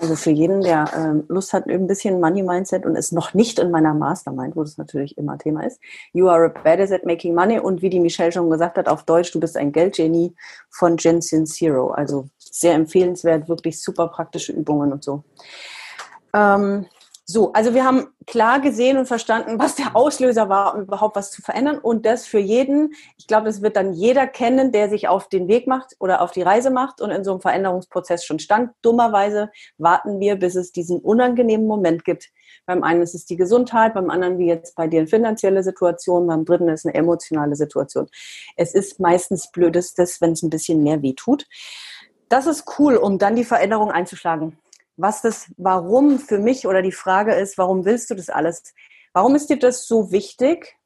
[0.00, 3.58] Also für jeden, der ähm, Lust hat, ein bisschen Money Mindset und ist noch nicht
[3.58, 5.80] in meiner Mastermind, wo das natürlich immer Thema ist.
[6.12, 9.02] You are a badass at making money und wie die Michelle schon gesagt hat, auf
[9.02, 10.34] Deutsch, du bist ein Geldgenie
[10.70, 11.90] von Gen Zero.
[11.90, 15.24] Also sehr empfehlenswert, wirklich super praktische Übungen und so.
[16.32, 16.86] Ähm,
[17.30, 21.30] so, also wir haben klar gesehen und verstanden, was der Auslöser war, um überhaupt was
[21.30, 21.76] zu verändern.
[21.76, 25.46] Und das für jeden, ich glaube, das wird dann jeder kennen, der sich auf den
[25.46, 28.70] Weg macht oder auf die Reise macht und in so einem Veränderungsprozess schon stand.
[28.80, 32.30] Dummerweise warten wir, bis es diesen unangenehmen Moment gibt.
[32.64, 36.26] Beim einen ist es die Gesundheit, beim anderen, wie jetzt bei dir, eine finanzielle Situation,
[36.26, 38.08] beim dritten ist eine emotionale Situation.
[38.56, 41.46] Es ist meistens blödestes, wenn es ein bisschen mehr weh tut.
[42.30, 44.56] Das ist cool, um dann die Veränderung einzuschlagen
[44.98, 48.74] was das Warum für mich oder die Frage ist, warum willst du das alles?
[49.14, 50.76] Warum ist dir das so wichtig,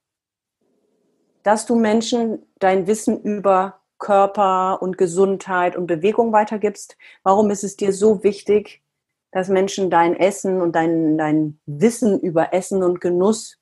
[1.43, 6.97] dass du Menschen dein Wissen über Körper und Gesundheit und Bewegung weitergibst?
[7.23, 8.83] Warum ist es dir so wichtig,
[9.33, 13.59] dass Menschen dein Essen und dein, dein Wissen über Essen und Genuss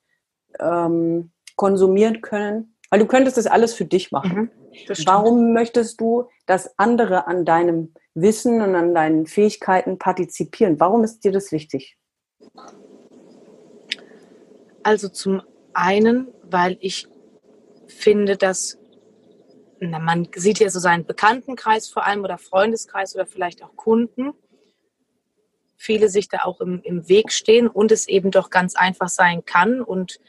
[0.59, 2.75] ähm, konsumieren können?
[2.89, 4.51] Weil du könntest das alles für dich machen.
[4.51, 10.79] Mhm, Warum möchtest du, dass andere an deinem Wissen und an deinen Fähigkeiten partizipieren.
[10.79, 11.97] Warum ist dir das wichtig?
[14.83, 15.41] Also zum
[15.73, 17.07] einen, weil ich
[17.87, 18.77] finde, dass
[19.79, 24.33] na, man sieht ja so seinen Bekanntenkreis vor allem oder Freundeskreis oder vielleicht auch Kunden,
[25.75, 29.43] viele sich da auch im, im Weg stehen und es eben doch ganz einfach sein
[29.43, 30.19] kann und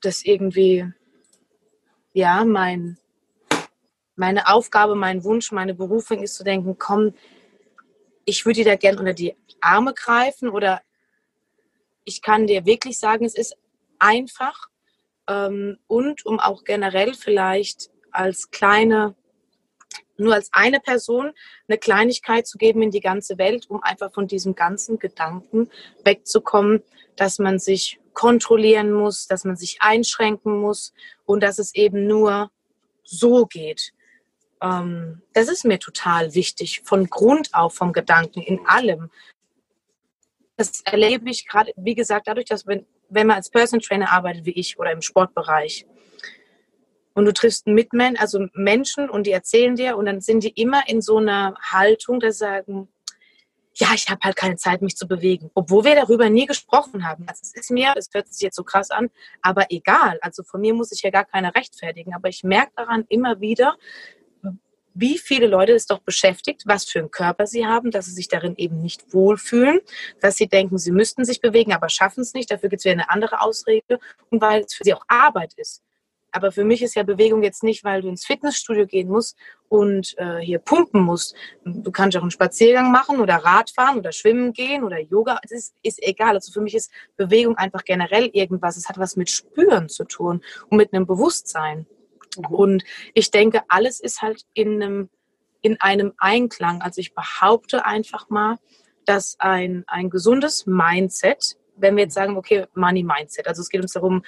[0.00, 0.92] das irgendwie,
[2.12, 2.98] ja, mein,
[4.18, 7.14] meine Aufgabe, mein Wunsch, meine Berufung ist zu denken, komm,
[8.24, 10.82] ich würde dir da gerne unter die Arme greifen oder
[12.04, 13.56] ich kann dir wirklich sagen, es ist
[13.98, 14.68] einfach,
[15.28, 19.14] ähm, und um auch generell vielleicht als kleine,
[20.16, 21.32] nur als eine Person
[21.68, 25.70] eine Kleinigkeit zu geben in die ganze Welt, um einfach von diesem ganzen Gedanken
[26.02, 26.82] wegzukommen,
[27.14, 30.92] dass man sich kontrollieren muss, dass man sich einschränken muss
[31.24, 32.50] und dass es eben nur
[33.04, 33.92] so geht.
[34.62, 39.10] Ähm, das ist mir total wichtig, von Grund auf, vom Gedanken, in allem.
[40.56, 44.44] Das erlebe ich gerade, wie gesagt, dadurch, dass wenn, wenn man als Person Trainer arbeitet
[44.44, 45.86] wie ich oder im Sportbereich
[47.14, 50.88] und du triffst Mitmenschen, also Menschen und die erzählen dir und dann sind die immer
[50.88, 52.88] in so einer Haltung, dass sie sagen,
[53.78, 55.50] ja, ich habe halt keine Zeit, mich zu bewegen.
[55.54, 57.24] Obwohl wir darüber nie gesprochen haben.
[57.28, 59.08] Also ist mir, das hört sich jetzt so krass an,
[59.40, 60.18] aber egal.
[60.20, 62.12] Also von mir muss ich ja gar keine rechtfertigen.
[62.12, 63.76] Aber ich merke daran immer wieder,
[65.00, 68.28] wie viele Leute es doch beschäftigt, was für einen Körper sie haben, dass sie sich
[68.28, 69.80] darin eben nicht wohlfühlen,
[70.20, 72.50] dass sie denken, sie müssten sich bewegen, aber schaffen es nicht.
[72.50, 73.98] Dafür gibt es wieder eine andere Ausrede
[74.30, 75.82] und weil es für sie auch Arbeit ist.
[76.30, 79.36] Aber für mich ist ja Bewegung jetzt nicht, weil du ins Fitnessstudio gehen musst
[79.68, 81.34] und äh, hier pumpen musst.
[81.64, 85.38] Du kannst auch einen Spaziergang machen oder Radfahren oder schwimmen gehen oder Yoga.
[85.42, 86.34] Es ist, ist egal.
[86.34, 88.76] Also für mich ist Bewegung einfach generell irgendwas.
[88.76, 91.86] Es hat was mit Spüren zu tun und mit einem Bewusstsein.
[92.36, 92.44] Mhm.
[92.46, 95.10] Und ich denke, alles ist halt in einem,
[95.60, 96.82] in einem Einklang.
[96.82, 98.58] Also ich behaupte einfach mal,
[99.04, 103.80] dass ein, ein gesundes Mindset, wenn wir jetzt sagen, okay, Money Mindset, also es geht
[103.80, 104.22] uns darum,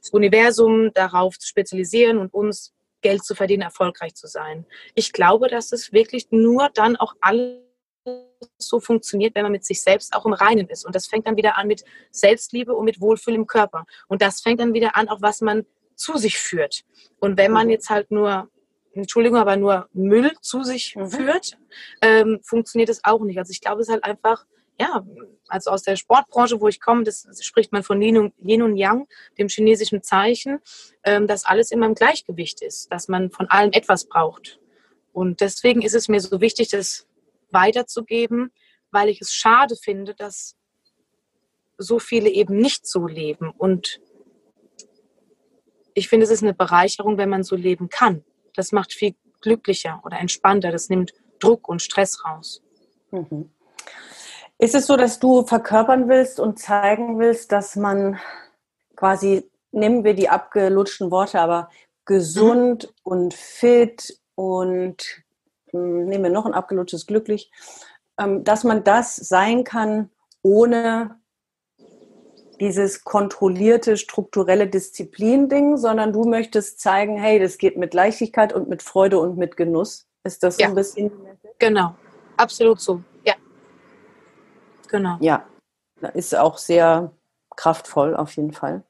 [0.00, 2.72] das Universum darauf zu spezialisieren und uns
[3.02, 4.66] Geld zu verdienen, erfolgreich zu sein.
[4.94, 7.60] Ich glaube, dass es wirklich nur dann auch alles
[8.58, 10.86] so funktioniert, wenn man mit sich selbst auch im Reinen ist.
[10.86, 13.84] Und das fängt dann wieder an mit Selbstliebe und mit Wohlfühl im Körper.
[14.08, 16.84] Und das fängt dann wieder an, auch was man zu sich führt.
[17.18, 18.48] Und wenn man jetzt halt nur,
[18.92, 21.08] Entschuldigung, aber nur Müll zu sich mhm.
[21.08, 21.58] führt,
[22.02, 23.38] ähm, funktioniert es auch nicht.
[23.38, 24.46] Also ich glaube, es ist halt einfach,
[24.78, 25.04] ja,
[25.48, 28.62] also aus der Sportbranche, wo ich komme, das, das spricht man von Yin und, Yin
[28.62, 30.60] und Yang, dem chinesischen Zeichen,
[31.04, 34.60] ähm, dass alles immer im Gleichgewicht ist, dass man von allem etwas braucht.
[35.12, 37.06] Und deswegen ist es mir so wichtig, das
[37.50, 38.52] weiterzugeben,
[38.90, 40.56] weil ich es schade finde, dass
[41.78, 44.00] so viele eben nicht so leben und
[45.96, 48.22] ich finde, es ist eine Bereicherung, wenn man so leben kann.
[48.54, 50.70] Das macht viel glücklicher oder entspannter.
[50.70, 52.62] Das nimmt Druck und Stress raus.
[53.10, 53.50] Mhm.
[54.58, 58.18] Ist es so, dass du verkörpern willst und zeigen willst, dass man
[58.94, 61.70] quasi, nehmen wir die abgelutschten Worte, aber
[62.04, 63.12] gesund mhm.
[63.12, 65.24] und fit und
[65.70, 67.50] hm, nehmen wir noch ein abgelutschtes glücklich,
[68.18, 70.10] ähm, dass man das sein kann,
[70.42, 71.18] ohne
[72.60, 78.82] dieses kontrollierte, strukturelle Disziplin-Ding, sondern du möchtest zeigen, hey, das geht mit Leichtigkeit und mit
[78.82, 80.06] Freude und mit Genuss.
[80.24, 80.68] Ist das so ja.
[80.68, 81.10] ein bisschen?
[81.58, 81.94] Genau,
[82.36, 83.00] absolut so.
[83.24, 83.34] Ja.
[84.88, 85.16] Genau.
[85.20, 85.44] Ja,
[86.14, 87.12] ist auch sehr
[87.56, 88.82] kraftvoll auf jeden Fall.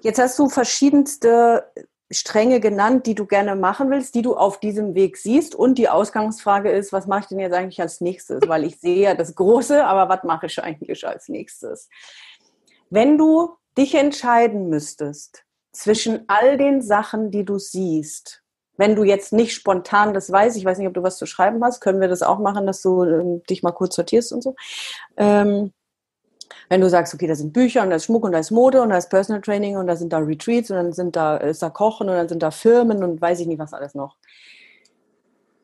[0.00, 1.70] Jetzt hast du verschiedenste
[2.10, 5.54] Stränge genannt, die du gerne machen willst, die du auf diesem Weg siehst.
[5.54, 8.40] Und die Ausgangsfrage ist, was mache ich denn jetzt eigentlich als nächstes?
[8.48, 11.88] Weil ich sehe ja das Große, aber was mache ich eigentlich als nächstes?
[12.90, 18.42] Wenn du dich entscheiden müsstest zwischen all den Sachen, die du siehst,
[18.76, 21.62] wenn du jetzt nicht spontan das weißt, ich weiß nicht, ob du was zu schreiben
[21.62, 24.56] hast, können wir das auch machen, dass du ähm, dich mal kurz sortierst und so.
[25.16, 25.72] Ähm,
[26.68, 28.80] wenn du sagst, okay, da sind Bücher und da ist Schmuck und da ist Mode
[28.80, 31.62] und da ist Personal Training und da sind da Retreats und dann sind da, ist
[31.62, 34.16] da Kochen und dann sind da Firmen und weiß ich nicht, was alles noch.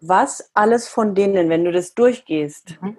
[0.00, 2.96] Was alles von denen, wenn du das durchgehst mhm.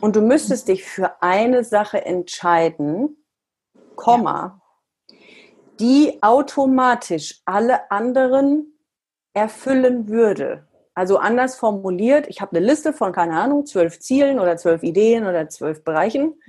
[0.00, 3.23] und du müsstest dich für eine Sache entscheiden,
[3.96, 4.60] Komma,
[5.08, 5.16] ja.
[5.80, 8.78] die automatisch alle anderen
[9.32, 10.66] erfüllen würde.
[10.94, 15.26] Also anders formuliert, ich habe eine Liste von, keine Ahnung, zwölf Zielen oder zwölf Ideen
[15.26, 16.40] oder zwölf Bereichen.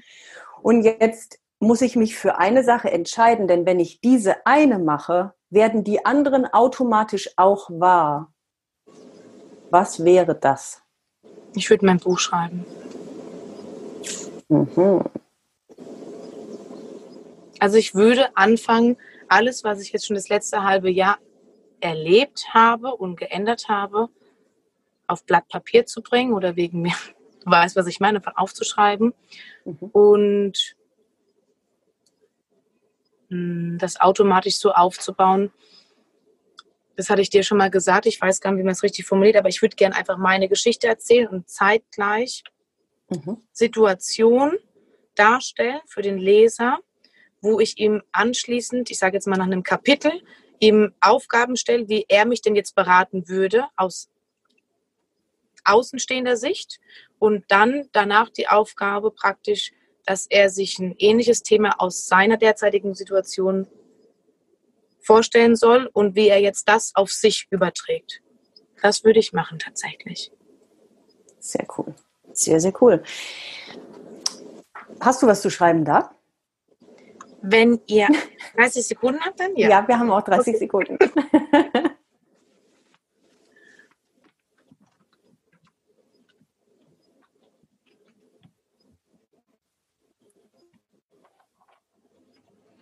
[0.61, 5.33] Und jetzt muss ich mich für eine Sache entscheiden, denn wenn ich diese eine mache,
[5.49, 8.31] werden die anderen automatisch auch wahr.
[9.71, 10.81] Was wäre das?
[11.55, 12.65] Ich würde mein Buch schreiben.
[14.47, 15.01] Mhm.
[17.65, 18.95] Also ich würde anfangen,
[19.27, 21.17] alles, was ich jetzt schon das letzte halbe Jahr
[21.79, 24.09] erlebt habe und geändert habe,
[25.07, 26.93] auf Blatt Papier zu bringen oder wegen mir,
[27.43, 29.15] du weißt, was ich meine, aufzuschreiben
[29.63, 29.77] mhm.
[29.93, 30.75] und
[33.29, 35.51] hm, das automatisch so aufzubauen.
[36.95, 38.05] Das hatte ich dir schon mal gesagt.
[38.05, 40.49] Ich weiß gar nicht, wie man es richtig formuliert, aber ich würde gerne einfach meine
[40.49, 42.43] Geschichte erzählen und zeitgleich
[43.09, 43.41] mhm.
[43.51, 44.51] Situation
[45.15, 46.77] darstellen für den Leser,
[47.41, 50.11] wo ich ihm anschließend, ich sage jetzt mal nach einem Kapitel,
[50.59, 54.09] ihm Aufgaben stelle, wie er mich denn jetzt beraten würde aus
[55.65, 56.79] außenstehender Sicht
[57.19, 59.71] und dann danach die Aufgabe praktisch,
[60.05, 63.67] dass er sich ein ähnliches Thema aus seiner derzeitigen Situation
[65.01, 68.21] vorstellen soll und wie er jetzt das auf sich überträgt.
[68.81, 70.31] Das würde ich machen tatsächlich.
[71.39, 71.95] Sehr cool.
[72.33, 73.03] Sehr, sehr cool.
[74.99, 76.14] Hast du was zu schreiben da?
[77.47, 78.07] Wenn ihr
[78.55, 79.69] 30 Sekunden habt, dann ja.
[79.69, 80.57] Ja, wir haben auch 30 okay.
[80.57, 80.97] Sekunden.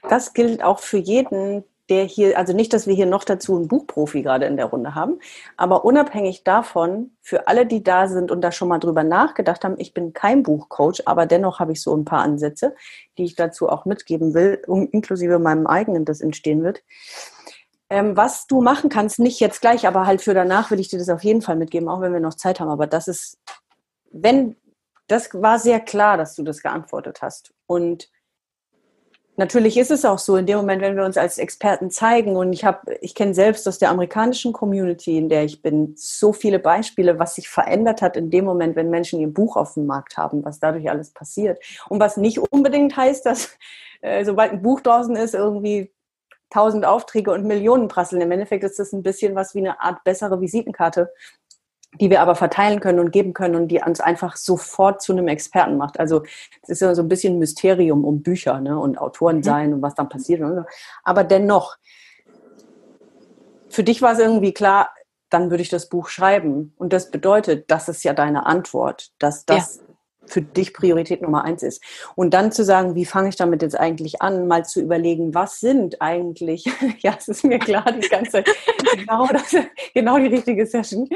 [0.04, 3.68] das gilt auch für jeden, der hier, also nicht, dass wir hier noch dazu einen
[3.68, 5.20] Buchprofi gerade in der Runde haben,
[5.58, 9.76] aber unabhängig davon, für alle, die da sind und da schon mal drüber nachgedacht haben,
[9.78, 12.76] ich bin kein Buchcoach, aber dennoch habe ich so ein paar Ansätze,
[13.18, 16.84] die ich dazu auch mitgeben will, inklusive meinem eigenen, das entstehen wird.
[17.90, 21.00] Ähm, was du machen kannst, nicht jetzt gleich, aber halt für danach will ich dir
[21.00, 22.70] das auf jeden Fall mitgeben, auch wenn wir noch Zeit haben.
[22.70, 23.38] Aber das ist,
[24.12, 24.56] wenn,
[25.08, 27.54] das war sehr klar, dass du das geantwortet hast.
[27.68, 28.10] Und
[29.36, 32.54] Natürlich ist es auch so, in dem Moment, wenn wir uns als Experten zeigen, und
[32.54, 36.60] ich habe, ich kenne selbst aus der amerikanischen Community, in der ich bin, so viele
[36.60, 40.18] Beispiele, was sich verändert hat in dem Moment, wenn Menschen ihr Buch auf dem Markt
[40.18, 41.60] haben, was dadurch alles passiert.
[41.90, 43.58] Und was nicht unbedingt heißt, dass
[44.02, 45.92] äh, sobald ein Buch draußen ist, irgendwie
[46.52, 48.22] tausend Aufträge und Millionen prasseln.
[48.22, 51.12] Im Endeffekt ist das ein bisschen was wie eine Art bessere Visitenkarte,
[52.00, 55.28] die wir aber verteilen können und geben können und die uns einfach sofort zu einem
[55.28, 56.00] Experten macht.
[56.00, 56.24] Also
[56.62, 58.80] es ist ja so ein bisschen Mysterium um Bücher ne?
[58.80, 59.44] und Autoren mhm.
[59.44, 60.42] sein und was dann passiert.
[61.04, 61.78] Aber dennoch,
[63.70, 64.90] für dich war es irgendwie klar,
[65.30, 66.74] dann würde ich das Buch schreiben.
[66.78, 69.83] Und das bedeutet, das ist ja deine Antwort, dass das ja
[70.26, 71.84] für dich Priorität Nummer eins ist.
[72.16, 75.60] Und dann zu sagen, wie fange ich damit jetzt eigentlich an, mal zu überlegen, was
[75.60, 76.66] sind eigentlich,
[77.00, 78.44] ja, es ist mir klar, die ganze,
[78.96, 79.56] genau, das,
[79.94, 81.10] genau die richtige Session.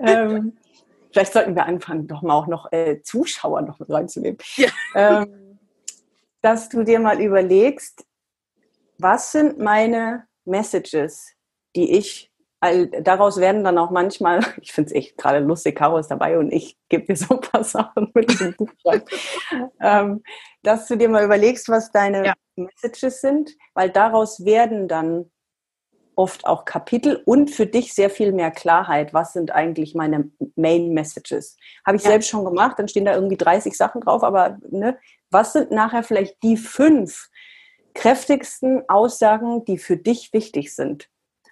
[0.00, 0.56] Ähm,
[1.12, 4.38] vielleicht sollten wir anfangen, doch mal auch noch äh, Zuschauer noch mit reinzunehmen.
[4.56, 4.68] Ja.
[4.94, 5.58] Ähm,
[6.40, 8.04] dass du dir mal überlegst,
[8.98, 11.32] was sind meine Messages,
[11.74, 12.27] die ich
[12.60, 16.38] all, daraus werden dann auch manchmal, ich finde es echt gerade lustig, Caro ist dabei
[16.38, 18.70] und ich gebe dir so ein paar Sachen mit dem Buch
[19.80, 20.22] ähm,
[20.62, 22.34] dass du dir mal überlegst, was deine ja.
[22.56, 25.30] Messages sind, weil daraus werden dann
[26.16, 30.92] oft auch Kapitel und für dich sehr viel mehr Klarheit, was sind eigentlich meine Main
[30.92, 31.56] Messages.
[31.86, 32.10] Habe ich ja.
[32.10, 34.98] selbst schon gemacht, dann stehen da irgendwie 30 Sachen drauf, aber ne,
[35.30, 37.28] was sind nachher vielleicht die fünf
[37.94, 41.08] kräftigsten Aussagen, die für dich wichtig sind?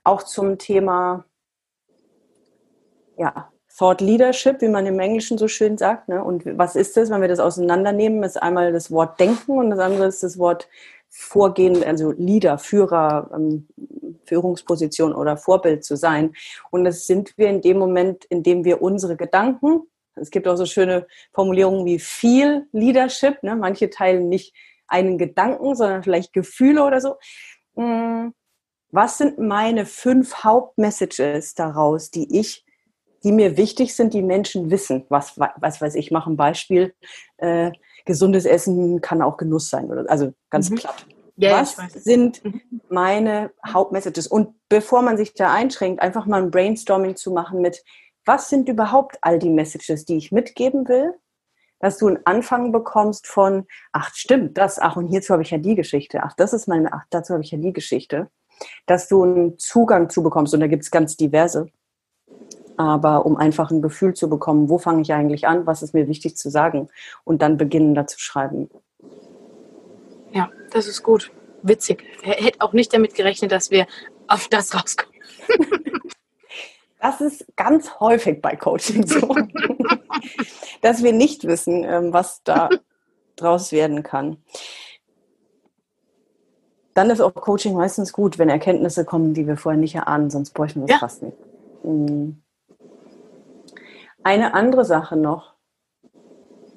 [0.07, 1.25] Auch zum Thema
[3.17, 6.09] ja, Thought Leadership, wie man im Englischen so schön sagt.
[6.09, 6.23] Ne?
[6.23, 8.23] Und was ist das, wenn wir das auseinandernehmen?
[8.23, 10.69] Ist einmal das Wort Denken und das andere ist das Wort
[11.09, 13.69] Vorgehen, also Leader, Führer, ähm,
[14.25, 16.35] Führungsposition oder Vorbild zu sein.
[16.71, 19.83] Und das sind wir in dem Moment, in dem wir unsere Gedanken,
[20.15, 23.55] es gibt auch so schöne Formulierungen wie viel Leadership, ne?
[23.55, 24.55] manche teilen nicht
[24.89, 27.17] einen Gedanken, sondern vielleicht Gefühle oder so.
[27.75, 28.31] Mm,
[28.97, 32.65] was sind meine fünf Hauptmessages daraus, die ich,
[33.23, 35.05] die mir wichtig sind, die Menschen wissen?
[35.11, 36.95] Was, was weiß ich, mache ein Beispiel.
[37.37, 37.73] Äh,
[38.07, 40.77] gesundes Essen kann auch Genuss sein, also ganz mhm.
[40.77, 41.07] platt.
[41.37, 42.63] Ja, was sind mhm.
[42.89, 44.27] meine Hauptmessages?
[44.29, 47.85] Und bevor man sich da einschränkt, einfach mal ein Brainstorming zu machen mit,
[48.25, 51.13] was sind überhaupt all die Messages, die ich mitgeben will?
[51.81, 55.59] Dass du einen Anfang bekommst von, ach stimmt, das, ach und hierzu habe ich ja
[55.59, 58.31] die Geschichte, ach das ist meine, ach dazu habe ich ja die Geschichte
[58.87, 60.55] dass du einen Zugang zu bekommst.
[60.55, 61.69] Und da gibt es ganz diverse.
[62.77, 66.09] Aber um einfach ein Gefühl zu bekommen, wo fange ich eigentlich an, was ist mir
[66.09, 66.89] wichtig zu sagen
[67.25, 68.69] und dann beginnen da zu schreiben.
[70.33, 71.31] Ja, das ist gut.
[71.63, 72.05] Witzig.
[72.23, 73.87] Hätte auch nicht damit gerechnet, dass wir
[74.29, 75.15] auf das rauskommen.
[76.99, 79.37] Das ist ganz häufig bei Coaching so,
[80.81, 82.69] dass wir nicht wissen, ähm, was da
[83.37, 84.39] draus werden kann
[86.97, 90.53] dann ist auch Coaching meistens gut, wenn Erkenntnisse kommen, die wir vorher nicht erahnen, sonst
[90.55, 90.99] bräuchten wir es ja.
[90.99, 91.37] fast nicht.
[91.85, 92.41] Mhm.
[94.23, 95.53] Eine andere Sache noch.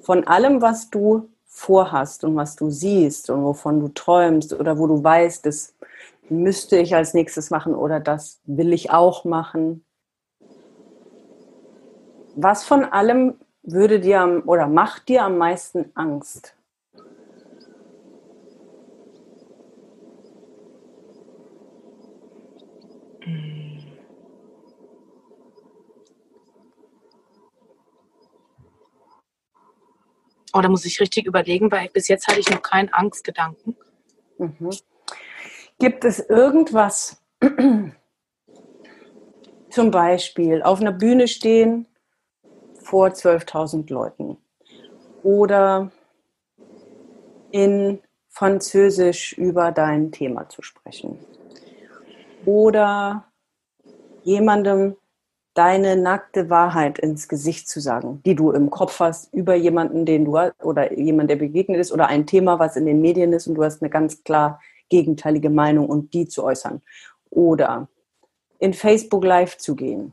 [0.02, 4.86] Von allem, was du vorhast und was du siehst und wovon du träumst oder wo
[4.86, 5.74] du weißt, das
[6.28, 9.84] müsste ich als nächstes machen oder das will ich auch machen.
[12.36, 16.54] Was von allem würde dir oder macht dir am meisten Angst?
[30.52, 33.76] Oh, da muss ich richtig überlegen, weil bis jetzt hatte ich noch keinen Angstgedanken.
[34.38, 34.70] Mhm.
[35.78, 37.22] Gibt es irgendwas,
[39.70, 41.86] zum Beispiel auf einer Bühne stehen
[42.82, 44.36] vor 12.000 Leuten
[45.22, 45.90] oder
[47.52, 51.18] in Französisch über dein Thema zu sprechen
[52.44, 53.24] oder
[54.22, 54.96] jemandem
[55.54, 60.24] deine nackte Wahrheit ins Gesicht zu sagen, die du im Kopf hast über jemanden, den
[60.24, 63.46] du hast, oder jemand, der begegnet ist, oder ein Thema, was in den Medien ist
[63.46, 66.82] und du hast eine ganz klar gegenteilige Meinung und die zu äußern.
[67.30, 67.88] Oder
[68.58, 70.12] in Facebook Live zu gehen.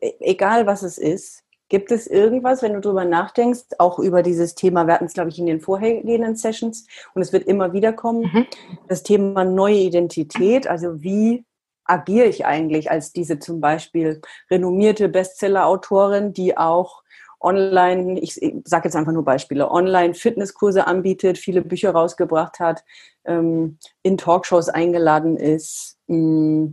[0.00, 4.54] E egal was es ist, gibt es irgendwas, wenn du darüber nachdenkst, auch über dieses
[4.56, 7.92] Thema, wir hatten es, glaube ich, in den vorhergehenden Sessions und es wird immer wieder
[7.92, 8.46] kommen, mhm.
[8.88, 11.44] das Thema neue Identität, also wie
[11.84, 17.02] agiere ich eigentlich als diese zum Beispiel renommierte Bestseller-Autorin, die auch
[17.40, 22.84] online, ich sage jetzt einfach nur Beispiele, online Fitnesskurse anbietet, viele Bücher rausgebracht hat,
[23.24, 26.68] ähm, in Talkshows eingeladen ist, mm,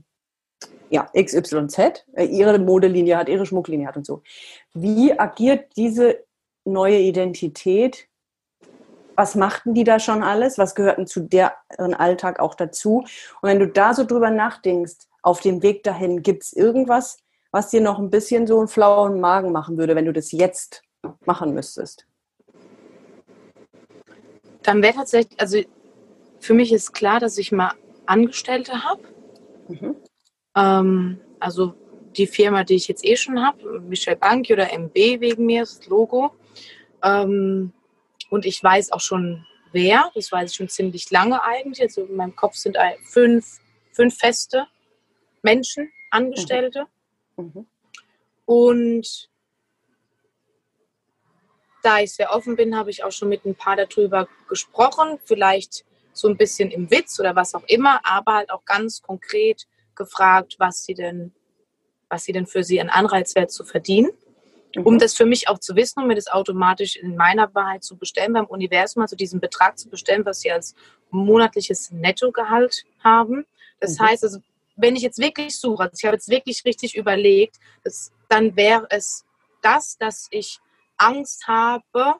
[0.89, 4.23] ja, XYZ, äh, ihre Modelinie hat, ihre Schmucklinie hat und so.
[4.73, 6.23] Wie agiert diese
[6.65, 8.06] neue Identität?
[9.17, 10.59] Was machten die da schon alles?
[10.59, 12.99] Was gehörten zu deren Alltag auch dazu?
[13.41, 17.17] Und wenn du da so drüber nachdenkst, auf dem Weg dahin, gibt es irgendwas,
[17.51, 20.83] was dir noch ein bisschen so einen flauen Magen machen würde, wenn du das jetzt
[21.25, 22.05] machen müsstest?
[24.61, 25.61] Dann wäre tatsächlich, also
[26.39, 27.73] für mich ist klar, dass ich mal
[28.05, 29.01] Angestellte habe.
[29.67, 29.95] Mhm.
[30.55, 31.73] Ähm, also
[32.15, 35.87] die Firma, die ich jetzt eh schon habe, Michel Banki oder MB wegen mir, das
[35.87, 36.35] Logo.
[37.03, 37.73] Ähm,
[38.29, 41.81] und ich weiß auch schon wer, das weiß ich schon ziemlich lange eigentlich.
[41.81, 43.59] Also in meinem Kopf sind fünf,
[43.91, 44.67] fünf feste
[45.41, 46.85] Menschen, Angestellte.
[47.35, 47.51] Mhm.
[47.53, 47.67] Mhm.
[48.45, 49.29] Und
[51.83, 55.19] da ich sehr offen bin, habe ich auch schon mit ein paar darüber gesprochen.
[55.23, 59.67] Vielleicht so ein bisschen im Witz oder was auch immer, aber halt auch ganz konkret
[59.95, 61.33] gefragt, was sie denn,
[62.09, 64.09] was sie denn für sie an Anreizwert zu verdienen.
[64.77, 64.85] Mhm.
[64.85, 67.97] Um das für mich auch zu wissen, um mir das automatisch in meiner Wahrheit zu
[67.97, 70.75] bestellen, beim Universum, also diesen Betrag zu bestellen, was sie als
[71.09, 73.45] monatliches Nettogehalt haben.
[73.79, 74.05] Das mhm.
[74.05, 74.39] heißt, also,
[74.75, 78.87] wenn ich jetzt wirklich suche, also ich habe jetzt wirklich richtig überlegt, das, dann wäre
[78.89, 79.25] es
[79.61, 80.59] das, dass ich
[80.97, 82.15] Angst habe,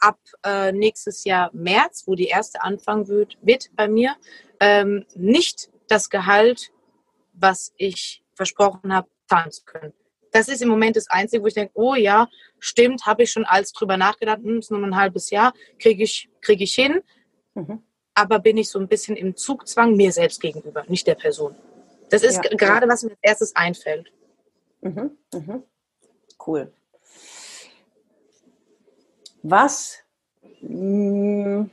[0.00, 4.16] ab äh, nächstes Jahr März, wo die erste anfangen wird, wird bei mir,
[4.58, 6.72] ähm, nicht das Gehalt,
[7.34, 9.92] was ich versprochen habe, zahlen zu können.
[10.30, 13.44] Das ist im Moment das Einzige, wo ich denke, oh ja, stimmt, habe ich schon
[13.44, 17.00] alles drüber nachgedacht, hm, ist nur ein halbes Jahr, kriege ich, krieg ich hin.
[17.54, 17.82] Mhm.
[18.14, 21.54] Aber bin ich so ein bisschen im Zugzwang mir selbst gegenüber, nicht der Person.
[22.10, 24.12] Das ist ja, gerade, was mir als erstes einfällt.
[24.80, 25.62] Mhm, mhm.
[26.44, 26.72] Cool.
[29.42, 29.98] Was
[30.60, 31.70] mh, hm,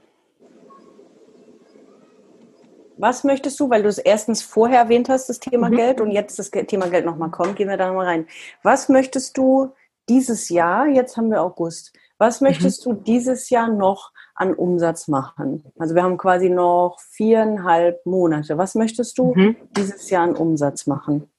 [2.98, 5.76] was möchtest du, weil du es erstens vorher erwähnt hast, das Thema mhm.
[5.76, 8.28] Geld und jetzt das Thema Geld nochmal kommt, gehen wir da nochmal rein.
[8.64, 9.72] Was möchtest du
[10.10, 12.48] dieses Jahr, jetzt haben wir August, was mhm.
[12.48, 12.92] möchtest mhm.
[12.92, 15.64] du dieses Jahr noch an Umsatz machen?
[15.78, 18.58] Also wir haben quasi noch viereinhalb Monate.
[18.58, 19.56] Was möchtest du mhm.
[19.76, 21.30] dieses Jahr an Umsatz machen?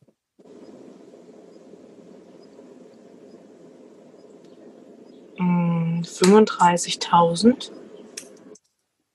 [5.38, 7.72] Mm, 35.000.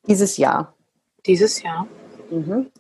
[0.08, 0.76] Dieses Jahr.
[1.26, 1.88] Dieses Jahr.
[2.34, 2.72] Mhm.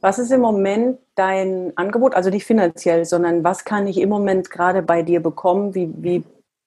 [0.00, 2.14] Was ist im Moment dein Angebot?
[2.14, 5.74] Also nicht finanziell, sondern was kann ich im Moment gerade bei dir bekommen?
[5.74, 6.24] Wie, wie,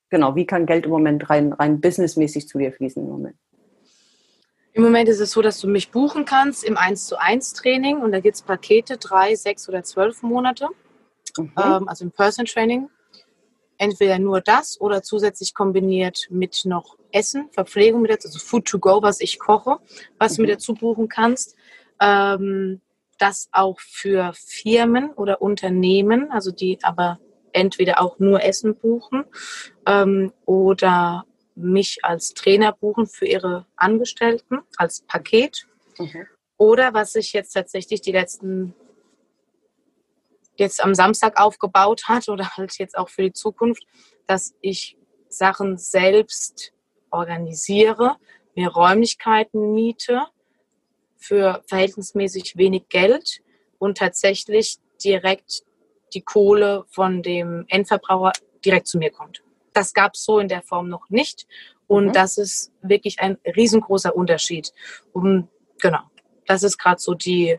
[0.08, 3.36] genau, wie kann Geld im Moment rein, rein businessmäßig zu dir fließen im Moment?
[4.72, 7.98] Im Moment ist es so, dass du mich buchen kannst im 1 zu 1 Training
[7.98, 10.68] und da gibt es Pakete, drei, sechs oder zwölf Monate.
[11.36, 11.52] Mhm.
[11.58, 12.88] Ähm, also im Person Training
[13.80, 19.02] entweder nur das oder zusätzlich kombiniert mit noch Essen, Verpflegung, mit, also Food to go,
[19.02, 19.78] was ich koche,
[20.18, 20.52] was du mir mhm.
[20.52, 21.56] dazu buchen kannst.
[22.00, 22.82] Ähm,
[23.18, 27.18] das auch für Firmen oder Unternehmen, also die aber
[27.52, 29.24] entweder auch nur Essen buchen
[29.86, 35.66] ähm, oder mich als Trainer buchen für ihre Angestellten als Paket.
[35.98, 36.26] Mhm.
[36.58, 38.74] Oder was ich jetzt tatsächlich die letzten
[40.60, 43.82] jetzt am Samstag aufgebaut hat oder halt jetzt auch für die Zukunft,
[44.26, 44.96] dass ich
[45.28, 46.72] Sachen selbst
[47.10, 48.16] organisiere,
[48.54, 50.26] mir Räumlichkeiten miete
[51.16, 53.40] für verhältnismäßig wenig Geld
[53.78, 55.62] und tatsächlich direkt
[56.14, 58.32] die Kohle von dem Endverbraucher
[58.64, 59.42] direkt zu mir kommt.
[59.72, 61.46] Das gab es so in der Form noch nicht
[61.86, 62.12] und mhm.
[62.12, 64.72] das ist wirklich ein riesengroßer Unterschied.
[65.12, 65.48] Und
[65.80, 66.02] genau,
[66.46, 67.58] das ist gerade so die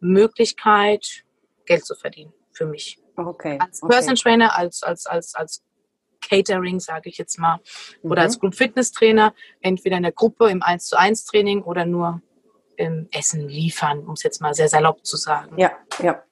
[0.00, 1.23] Möglichkeit,
[1.66, 2.98] Geld zu verdienen für mich.
[3.16, 3.58] Okay.
[3.60, 3.92] Als okay.
[3.92, 5.62] Person Trainer, als, als, als, als
[6.20, 7.58] Catering, sage ich jetzt mal,
[8.02, 8.10] mhm.
[8.10, 11.84] oder als Group Fitness Trainer, entweder in der Gruppe im 1 zu 1 Training oder
[11.84, 12.22] nur
[12.76, 15.56] im Essen liefern, um es jetzt mal sehr salopp zu sagen.
[15.58, 16.22] Ja, ja.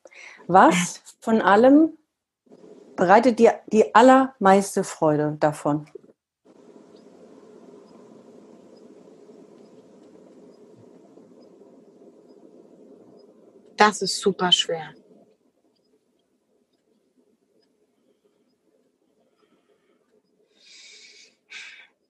[0.48, 1.96] Was von allem
[2.96, 5.86] bereitet dir die allermeiste Freude davon?
[13.76, 14.94] Das ist super schwer.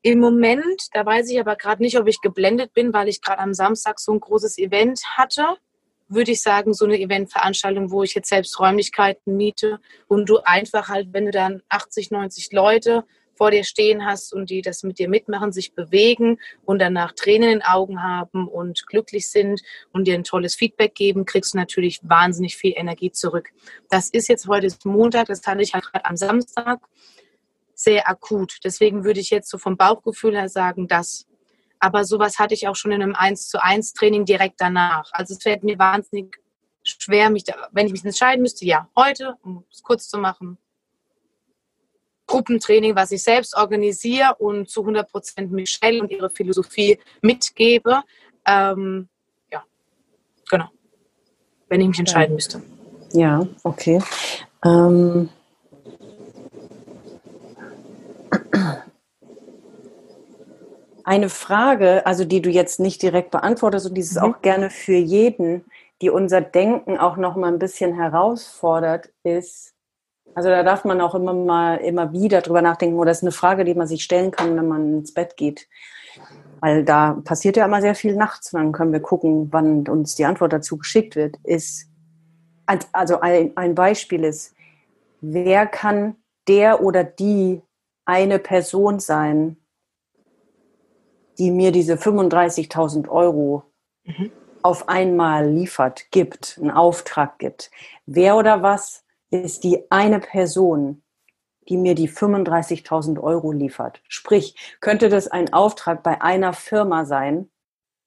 [0.03, 3.39] Im Moment, da weiß ich aber gerade nicht, ob ich geblendet bin, weil ich gerade
[3.39, 5.57] am Samstag so ein großes Event hatte,
[6.09, 9.79] würde ich sagen, so eine Eventveranstaltung, wo ich jetzt selbst Räumlichkeiten miete
[10.09, 14.51] und du einfach halt, wenn du dann 80, 90 Leute vor dir stehen hast und
[14.51, 18.87] die das mit dir mitmachen, sich bewegen und danach Tränen in den Augen haben und
[18.87, 23.51] glücklich sind und dir ein tolles Feedback geben, kriegst du natürlich wahnsinnig viel Energie zurück.
[23.89, 26.81] Das ist jetzt heute Montag, das hatte ich halt gerade am Samstag
[27.83, 28.59] sehr akut.
[28.65, 31.27] Deswegen würde ich jetzt so vom Bauchgefühl her sagen, das.
[31.79, 35.11] Aber sowas hatte ich auch schon in einem 1 zu 1 Training direkt danach.
[35.13, 36.37] Also es fällt mir wahnsinnig
[36.85, 40.59] schwer, mich da, wenn ich mich entscheiden müsste, ja, heute, um es kurz zu machen,
[42.27, 48.01] Gruppentraining, was ich selbst organisiere und zu 100 Prozent Michelle und ihre Philosophie mitgebe.
[48.47, 49.09] Ähm,
[49.51, 49.63] ja,
[50.49, 50.69] genau.
[51.69, 52.63] Wenn ich mich entscheiden müsste.
[53.13, 54.01] Ja, okay.
[54.65, 55.29] Ähm
[61.05, 64.23] eine Frage, also die du jetzt nicht direkt beantwortest und dieses mhm.
[64.23, 65.65] auch gerne für jeden,
[66.01, 69.75] die unser Denken auch noch mal ein bisschen herausfordert, ist,
[70.35, 73.33] also da darf man auch immer mal immer wieder drüber nachdenken, oder das ist eine
[73.33, 75.69] Frage, die man sich stellen kann, wenn man ins Bett geht.
[76.61, 80.15] Weil da passiert ja immer sehr viel nachts, und dann können wir gucken, wann uns
[80.15, 81.89] die Antwort dazu geschickt wird, ist,
[82.93, 84.55] also ein, ein Beispiel ist,
[85.21, 86.17] wer kann
[86.49, 87.63] der oder die
[88.05, 89.57] eine Person sein,
[91.43, 93.65] die mir diese 35.000 Euro
[94.05, 94.31] mhm.
[94.63, 97.73] auf einmal liefert, gibt, einen Auftrag gibt.
[98.07, 101.03] Wer oder was ist die eine Person,
[101.69, 104.01] die mir die 35.000 Euro liefert?
[104.07, 107.51] Sprich, könnte das ein Auftrag bei einer Firma sein,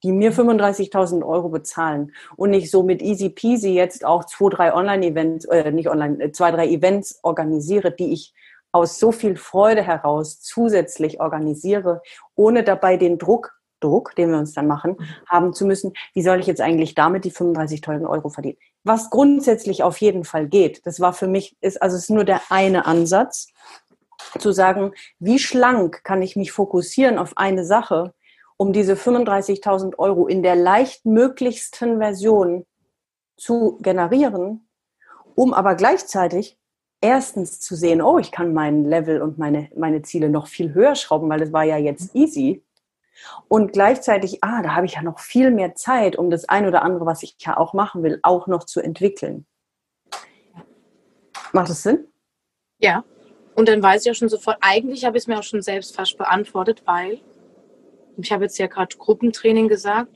[0.02, 4.74] die mir 35.000 Euro bezahlen und ich so mit easy peasy jetzt auch zwei, drei
[4.74, 8.34] Online-Events, äh, nicht online, äh, zwei, drei Events organisiere, die ich
[8.76, 12.02] aus so viel Freude heraus zusätzlich organisiere,
[12.36, 15.06] ohne dabei den Druck, Druck, den wir uns dann machen, mhm.
[15.30, 18.58] haben zu müssen, wie soll ich jetzt eigentlich damit die 35.000 Euro verdienen?
[18.84, 22.26] Was grundsätzlich auf jeden Fall geht, das war für mich, ist, also es ist nur
[22.26, 23.48] der eine Ansatz,
[24.40, 28.14] zu sagen, wie schlank kann ich mich fokussieren auf eine Sache,
[28.58, 32.66] um diese 35.000 Euro in der leichtmöglichsten Version
[33.38, 34.68] zu generieren,
[35.36, 36.58] um aber gleichzeitig
[37.02, 40.96] erstens zu sehen, oh, ich kann mein Level und meine, meine Ziele noch viel höher
[40.96, 42.64] schrauben, weil das war ja jetzt easy.
[43.48, 46.82] Und gleichzeitig, ah, da habe ich ja noch viel mehr Zeit, um das ein oder
[46.82, 49.46] andere, was ich ja auch machen will, auch noch zu entwickeln.
[51.54, 52.08] Macht das Sinn?
[52.80, 53.04] Ja.
[53.56, 55.96] Und dann weiß ich ja schon sofort, eigentlich habe ich es mir auch schon selbst
[55.96, 57.22] fast beantwortet, weil
[58.18, 60.12] ich habe jetzt ja gerade Gruppentraining gesagt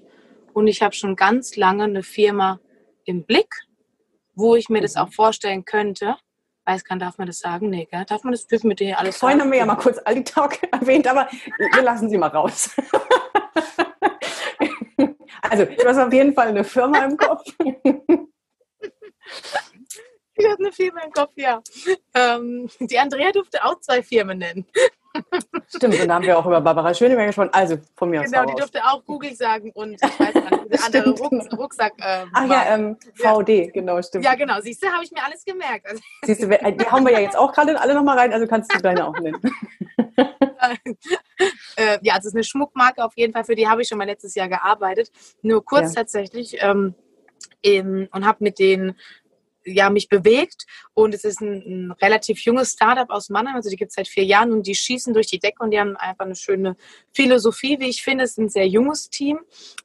[0.54, 2.60] und ich habe schon ganz lange eine Firma
[3.06, 3.50] im Blick,
[4.36, 5.02] wo ich mir das mhm.
[5.02, 6.18] auch vorstellen könnte,
[6.70, 7.70] weiß kann, darf man das sagen?
[7.70, 8.05] Nee, gell?
[8.05, 11.07] darf man das dürfen mit dir alles Vorhin haben wir ja mal kurz Aldi-Talk erwähnt,
[11.07, 11.28] aber
[11.74, 12.76] wir lassen sie mal raus.
[15.41, 17.43] also, du hast auf jeden Fall eine Firma im Kopf.
[20.41, 21.61] Ich habe eine Firma im Kopf, ja.
[22.13, 24.65] Ähm, die Andrea durfte auch zwei Firmen nennen.
[25.68, 27.49] Stimmt, und da haben wir auch über Barbara Schöneberger gesprochen.
[27.51, 28.45] Also von mir genau, aus.
[28.45, 31.93] Genau, die durfte auch Google sagen und ich weiß nicht, andere Rucks Rucksack.
[31.99, 33.72] Ähm, Ach ja, ähm, VD, ja.
[33.72, 34.26] genau, stimmt.
[34.26, 34.60] Ja, genau.
[34.62, 35.88] Siehst du, habe ich mir alles gemerkt.
[35.88, 38.74] Also Siehst du, die haben wir ja jetzt auch gerade alle nochmal rein, also kannst
[38.74, 39.39] du deine auch nennen.
[41.76, 43.97] äh, ja, also es ist eine Schmuckmarke auf jeden Fall, für die habe ich schon
[43.97, 45.12] mal letztes Jahr gearbeitet.
[45.41, 46.01] Nur kurz ja.
[46.01, 46.57] tatsächlich.
[46.62, 46.95] Ähm,
[47.62, 48.95] in, und habe mit denen
[49.74, 50.65] ja, mich bewegt.
[50.93, 54.07] Und es ist ein, ein relativ junges Startup aus Mannheim, also die gibt es seit
[54.07, 56.76] vier Jahren und die schießen durch die Decke und die haben einfach eine schöne
[57.13, 58.24] Philosophie, wie ich finde.
[58.24, 59.39] Es ist ein sehr junges Team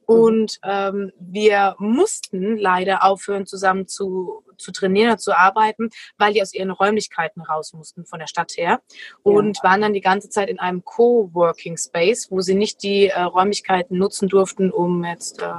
[0.07, 6.43] und ähm, wir mussten leider aufhören, zusammen zu, zu trainieren oder zu arbeiten, weil die
[6.43, 8.81] aus ihren Räumlichkeiten raus mussten von der Stadt her
[9.23, 9.71] und ja.
[9.71, 13.99] waren dann die ganze Zeit in einem Coworking Space, wo sie nicht die äh, Räumlichkeiten
[13.99, 15.53] nutzen durften, um jetzt äh,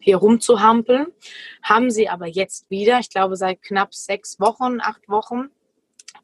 [0.00, 1.06] hier rumzuhampeln.
[1.62, 5.50] Haben sie aber jetzt wieder, ich glaube seit knapp sechs Wochen, acht Wochen.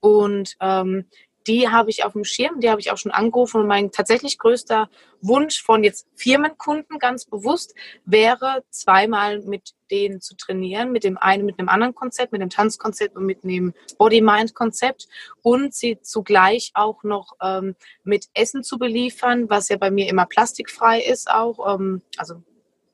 [0.00, 1.06] Und ähm,
[1.46, 3.60] die habe ich auf dem Schirm, die habe ich auch schon angerufen.
[3.60, 4.88] Und mein tatsächlich größter
[5.20, 7.74] Wunsch von jetzt Firmenkunden ganz bewusst
[8.04, 12.50] wäre, zweimal mit denen zu trainieren, mit dem einen, mit einem anderen Konzept, mit dem
[12.50, 15.06] Tanzkonzept und mit dem Body-Mind-Konzept
[15.42, 20.26] und sie zugleich auch noch ähm, mit Essen zu beliefern, was ja bei mir immer
[20.26, 22.42] plastikfrei ist auch, ähm, also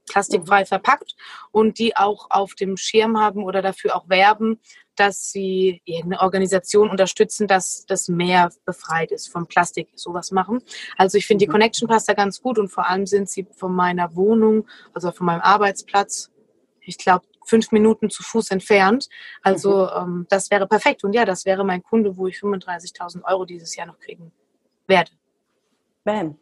[0.09, 0.66] plastikfrei mhm.
[0.66, 1.14] verpackt
[1.50, 4.61] und die auch auf dem Schirm haben oder dafür auch werben,
[4.96, 10.62] dass sie eine Organisation unterstützen, dass das Meer befreit ist von Plastik, sowas machen.
[10.98, 11.53] Also ich finde, die mhm.
[11.53, 15.26] Connection passt da ganz gut und vor allem sind sie von meiner Wohnung, also von
[15.26, 16.30] meinem Arbeitsplatz,
[16.80, 19.09] ich glaube, fünf Minuten zu Fuß entfernt.
[19.42, 20.03] Also mhm.
[20.03, 21.05] ähm, das wäre perfekt.
[21.05, 24.32] Und ja, das wäre mein Kunde, wo ich 35.000 Euro dieses Jahr noch kriegen
[24.86, 25.11] werde.
[26.05, 26.38] Bam.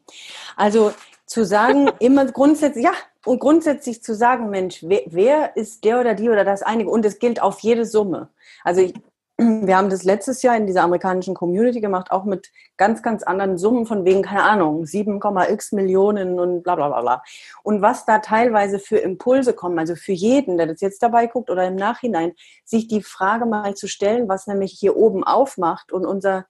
[0.56, 0.92] Also
[1.26, 2.94] zu sagen, immer grundsätzlich, ja,
[3.24, 6.90] und grundsätzlich zu sagen, Mensch, wer, wer, ist der oder die oder das einige?
[6.90, 8.30] Und es gilt auf jede Summe.
[8.64, 8.94] Also ich,
[9.36, 13.58] wir haben das letztes Jahr in dieser amerikanischen Community gemacht, auch mit ganz, ganz anderen
[13.58, 17.22] Summen von wegen, keine Ahnung, 7,x Millionen und bla bla bla bla.
[17.62, 21.50] Und was da teilweise für Impulse kommen, also für jeden, der das jetzt dabei guckt
[21.50, 22.32] oder im Nachhinein,
[22.64, 26.46] sich die Frage mal zu stellen, was nämlich hier oben aufmacht und unser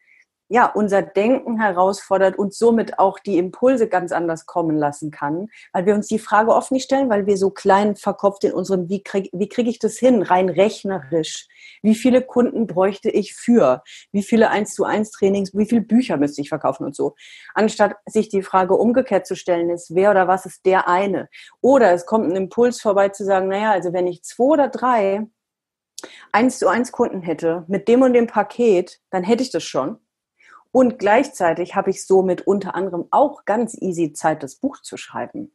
[0.52, 5.86] ja, unser Denken herausfordert und somit auch die Impulse ganz anders kommen lassen kann, weil
[5.86, 9.00] wir uns die Frage oft nicht stellen, weil wir so klein verkopft in unserem, wie
[9.00, 11.46] kriege wie krieg ich das hin, rein rechnerisch.
[11.82, 13.84] Wie viele Kunden bräuchte ich für?
[14.10, 17.14] Wie viele 1 zu 1 Trainings, wie viele Bücher müsste ich verkaufen und so?
[17.54, 21.28] Anstatt sich die Frage umgekehrt zu stellen, ist, wer oder was ist der eine?
[21.60, 25.28] Oder es kommt ein Impuls vorbei zu sagen, naja, also wenn ich zwei oder drei
[26.32, 30.00] 1 zu 1 Kunden hätte mit dem und dem Paket, dann hätte ich das schon
[30.72, 35.50] und gleichzeitig habe ich somit unter anderem auch ganz easy Zeit, das Buch zu schreiben.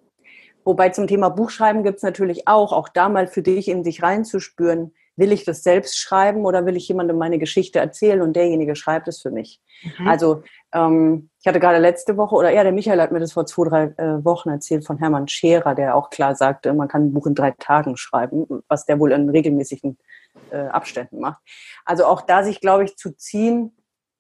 [0.64, 4.02] Wobei zum Thema Buchschreiben gibt es natürlich auch, auch da mal für dich in sich
[4.02, 8.76] reinzuspüren, will ich das selbst schreiben oder will ich jemandem meine Geschichte erzählen und derjenige
[8.76, 9.62] schreibt es für mich.
[9.98, 10.08] Mhm.
[10.08, 10.44] Also
[10.74, 13.70] ähm, ich hatte gerade letzte Woche, oder ja, der Michael hat mir das vor zwei,
[13.70, 17.28] drei äh, Wochen erzählt von Hermann Scherer, der auch klar sagte, man kann ein Buch
[17.28, 19.98] in drei Tagen schreiben, was der wohl in regelmäßigen
[20.52, 21.42] äh, Abständen macht.
[21.86, 23.72] Also auch da sich, glaube ich, zu ziehen,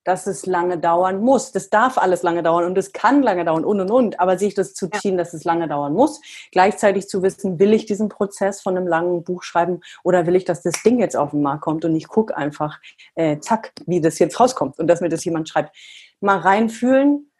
[0.05, 1.51] dass es lange dauern muss.
[1.51, 4.19] Das darf alles lange dauern und es kann lange dauern und und und.
[4.19, 5.17] Aber sich das zu ziehen, ja.
[5.17, 9.23] dass es lange dauern muss, gleichzeitig zu wissen, will ich diesen Prozess von einem langen
[9.23, 12.07] Buch schreiben oder will ich, dass das Ding jetzt auf den Markt kommt und ich
[12.07, 12.79] gucke einfach,
[13.15, 15.75] äh, zack, wie das jetzt rauskommt und dass mir das jemand schreibt.
[16.21, 17.31] Mal reinfühlen,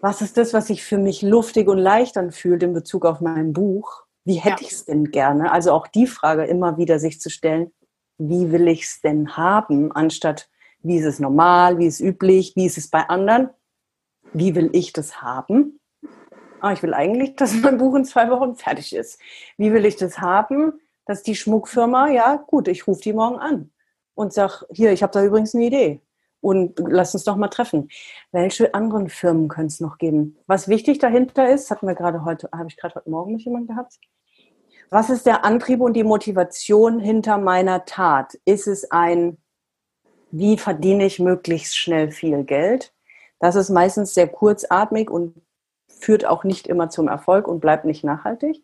[0.00, 3.52] was ist das, was sich für mich luftig und leicht anfühlt in Bezug auf mein
[3.52, 4.02] Buch?
[4.24, 4.68] Wie hätte ja.
[4.68, 5.52] ich es denn gerne?
[5.52, 7.70] Also auch die Frage immer wieder sich zu stellen,
[8.18, 10.48] wie will ich es denn haben, anstatt
[10.82, 13.50] wie ist es normal, wie ist es üblich, wie ist es bei anderen,
[14.32, 15.80] wie will ich das haben.
[16.60, 19.20] Ah, ich will eigentlich, dass mein Buch in zwei Wochen fertig ist.
[19.56, 20.74] Wie will ich das haben,
[21.06, 23.72] dass die Schmuckfirma, ja gut, ich rufe die morgen an
[24.14, 26.00] und sage, hier, ich habe da übrigens eine Idee
[26.40, 27.88] und lass uns doch mal treffen.
[28.30, 30.36] Welche anderen Firmen können es noch geben?
[30.46, 33.74] Was wichtig dahinter ist, hatten wir gerade heute, habe ich gerade heute Morgen mit jemandem
[33.74, 33.98] gehabt.
[34.90, 38.38] Was ist der Antrieb und die Motivation hinter meiner Tat?
[38.44, 39.38] Ist es ein
[40.32, 42.92] wie verdiene ich möglichst schnell viel Geld.
[43.38, 45.34] Das ist meistens sehr kurzatmig und
[45.88, 48.62] führt auch nicht immer zum Erfolg und bleibt nicht nachhaltig.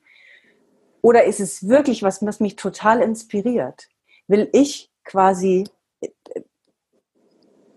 [1.02, 3.88] Oder ist es wirklich was, was mich total inspiriert?
[4.26, 5.64] Will ich quasi,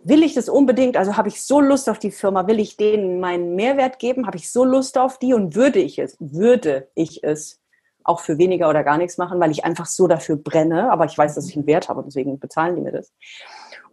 [0.04, 3.20] will ich das unbedingt, also habe ich so Lust auf die Firma, will ich denen
[3.20, 7.24] meinen Mehrwert geben, habe ich so Lust auf die und würde ich es, würde ich
[7.24, 7.60] es
[8.04, 11.18] auch für weniger oder gar nichts machen, weil ich einfach so dafür brenne, aber ich
[11.18, 13.14] weiß, dass ich einen Wert habe, deswegen bezahlen die mir das.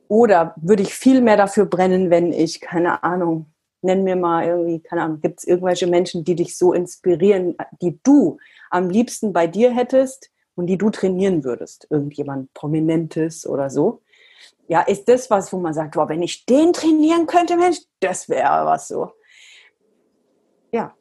[0.09, 3.47] Oder würde ich viel mehr dafür brennen, wenn ich, keine Ahnung,
[3.83, 8.01] nenn mir mal irgendwie, keine Ahnung, gibt es irgendwelche Menschen, die dich so inspirieren, die
[8.03, 8.39] du
[8.71, 11.87] am liebsten bei dir hättest und die du trainieren würdest?
[11.91, 14.03] Irgendjemand Prominentes oder so?
[14.67, 18.29] Ja, ist das was, wo man sagt, wow, wenn ich den trainieren könnte, Mensch, das
[18.29, 19.13] wäre was so.
[20.73, 20.95] Ja,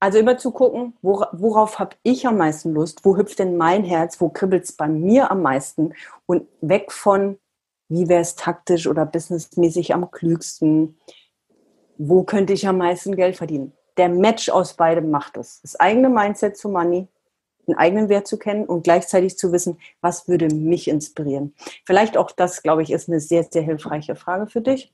[0.00, 4.20] also immer zu gucken, worauf habe ich am meisten Lust, wo hüpft denn mein Herz,
[4.20, 5.94] wo kribbelt es bei mir am meisten
[6.26, 7.38] und weg von,
[7.88, 10.98] wie wäre es taktisch oder businessmäßig am klügsten,
[11.96, 13.72] wo könnte ich am meisten Geld verdienen.
[13.96, 15.60] Der Match aus beidem macht es.
[15.62, 17.08] Das eigene Mindset zu Money,
[17.66, 21.54] den eigenen Wert zu kennen und gleichzeitig zu wissen, was würde mich inspirieren.
[21.84, 24.92] Vielleicht auch das, glaube ich, ist eine sehr, sehr hilfreiche Frage für dich.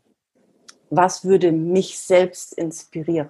[0.90, 3.28] Was würde mich selbst inspirieren?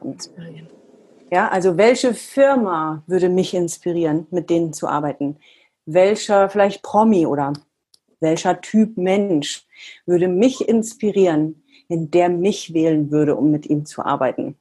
[1.31, 5.37] Ja, also welche Firma würde mich inspirieren, mit denen zu arbeiten?
[5.87, 7.53] Welcher vielleicht Promi oder
[8.21, 9.67] welcher Typ Mensch
[10.07, 14.57] würde mich inspirieren, in der mich wählen würde, um mit ihm zu arbeiten.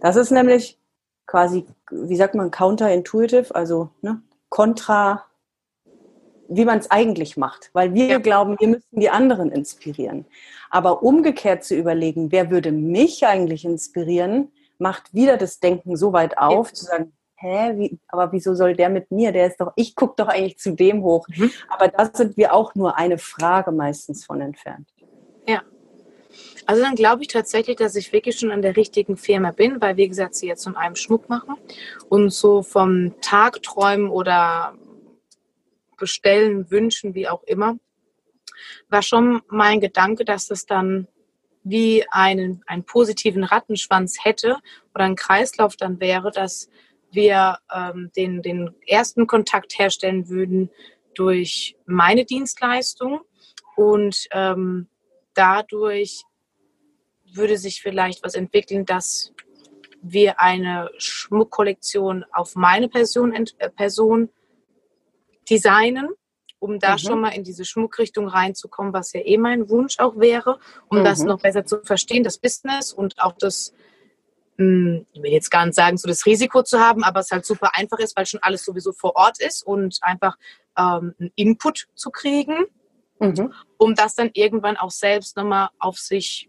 [0.00, 0.78] Das ist nämlich
[1.26, 5.24] quasi, wie sagt man, counterintuitive, also ne, kontra,
[6.48, 8.18] wie man es eigentlich macht, weil wir ja.
[8.18, 10.24] glauben, wir müssen die anderen inspirieren.
[10.70, 16.38] Aber umgekehrt zu überlegen, wer würde mich eigentlich inspirieren, macht wieder das Denken so weit
[16.38, 16.74] auf, ja.
[16.74, 19.32] zu sagen, hä, wie, aber wieso soll der mit mir?
[19.32, 21.26] Der ist doch, ich gucke doch eigentlich zu dem hoch.
[21.28, 21.50] Mhm.
[21.68, 24.88] Aber da sind wir auch nur eine Frage meistens von entfernt.
[25.46, 25.62] Ja.
[26.66, 29.96] Also dann glaube ich tatsächlich, dass ich wirklich schon an der richtigen Firma bin, weil
[29.96, 31.56] wie gesagt, sie jetzt zum einen Schmuck machen
[32.08, 34.74] und so vom Tag träumen oder
[35.96, 37.78] bestellen, wünschen, wie auch immer,
[38.88, 41.06] war schon mein Gedanke, dass das dann
[41.62, 44.58] wie einen, einen positiven Rattenschwanz hätte
[44.94, 46.68] oder ein Kreislauf dann wäre, dass
[47.16, 50.70] wir ähm, den, den ersten Kontakt herstellen würden,
[51.14, 53.22] durch meine Dienstleistung
[53.74, 54.86] und ähm,
[55.34, 56.22] dadurch
[57.32, 59.32] würde sich vielleicht was entwickeln, dass
[60.02, 64.30] wir eine Schmuckkollektion auf meine Person, äh, Person
[65.48, 66.08] designen,
[66.58, 66.98] um da mhm.
[66.98, 70.58] schon mal in diese Schmuckrichtung reinzukommen, was ja eh mein Wunsch auch wäre,
[70.88, 71.04] um mhm.
[71.04, 73.72] das noch besser zu verstehen, das Business und auch das,
[74.58, 77.70] ich will jetzt gar nicht sagen, so das Risiko zu haben, aber es halt super
[77.74, 80.36] einfach ist, weil schon alles sowieso vor Ort ist und einfach
[80.78, 82.64] ähm, einen Input zu kriegen,
[83.18, 83.52] mhm.
[83.76, 86.48] um das dann irgendwann auch selbst nochmal auf sich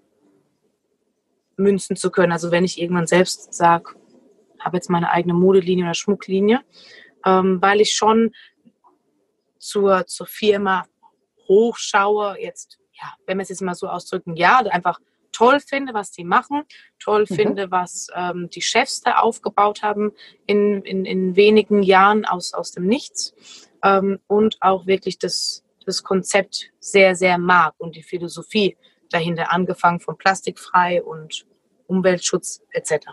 [1.58, 2.32] münzen zu können.
[2.32, 3.96] Also wenn ich irgendwann selbst sage,
[4.60, 6.62] habe jetzt meine eigene Modelinie oder Schmucklinie,
[7.26, 8.34] ähm, weil ich schon
[9.60, 10.86] zur, zur Firma
[11.48, 15.00] hochschaue, jetzt, ja, wenn wir es jetzt mal so ausdrücken, ja, einfach
[15.32, 16.64] toll finde, was die machen,
[17.00, 17.36] toll mhm.
[17.36, 20.12] finde, was ähm, die Chefs da aufgebaut haben
[20.46, 23.34] in, in, in wenigen Jahren aus, aus dem Nichts
[23.84, 28.78] ähm, und auch wirklich das, das Konzept sehr, sehr mag und die Philosophie
[29.10, 31.46] dahinter, angefangen von plastikfrei und
[31.88, 33.08] Umweltschutz etc.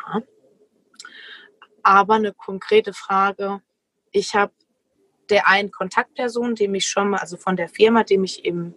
[1.82, 3.60] Aber eine konkrete Frage,
[4.10, 4.52] ich habe
[5.30, 8.74] der einen Kontaktperson, die mich schon mal, also von der Firma, die mich im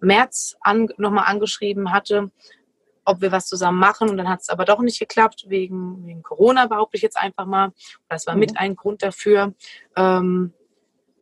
[0.00, 2.30] März an, nochmal angeschrieben hatte,
[3.04, 4.10] ob wir was zusammen machen.
[4.10, 7.46] Und dann hat es aber doch nicht geklappt, wegen, wegen Corona behaupte ich jetzt einfach
[7.46, 7.72] mal.
[8.08, 8.58] Das war mit mhm.
[8.58, 9.54] ein Grund dafür.
[9.96, 10.52] Ähm,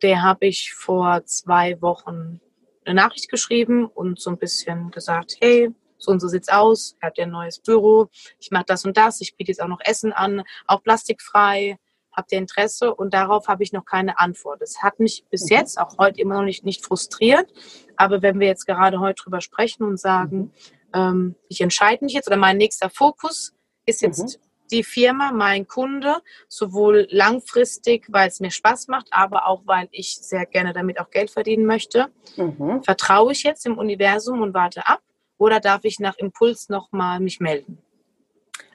[0.01, 2.41] der habe ich vor zwei Wochen
[2.85, 7.07] eine Nachricht geschrieben und so ein bisschen gesagt, hey, so und so sieht's aus, er
[7.07, 8.09] hat ja ein neues Büro,
[8.39, 11.77] ich mache das und das, ich biete jetzt auch noch Essen an, auch plastikfrei,
[12.11, 12.93] habt ihr Interesse?
[12.93, 14.61] Und darauf habe ich noch keine Antwort.
[14.61, 15.57] Es hat mich bis mhm.
[15.57, 17.51] jetzt, auch heute immer noch nicht, nicht frustriert,
[17.95, 20.51] aber wenn wir jetzt gerade heute drüber sprechen und sagen, mhm.
[20.93, 23.53] Ähm, ich entscheide mich jetzt oder mein nächster Fokus
[23.85, 26.17] ist jetzt mhm die Firma, mein Kunde,
[26.47, 31.09] sowohl langfristig, weil es mir Spaß macht, aber auch, weil ich sehr gerne damit auch
[31.11, 32.07] Geld verdienen möchte.
[32.35, 32.83] Mhm.
[32.83, 35.01] Vertraue ich jetzt dem Universum und warte ab
[35.37, 37.77] oder darf ich nach Impuls nochmal mich melden?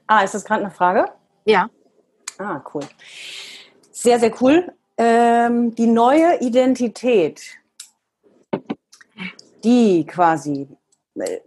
[0.07, 1.07] Ah, ist das gerade eine Frage?
[1.45, 1.69] Ja.
[2.39, 2.85] Ah, cool.
[3.91, 4.73] Sehr, sehr cool.
[4.97, 7.43] Ähm, die neue Identität,
[9.65, 10.69] die quasi
[11.17, 11.41] äh,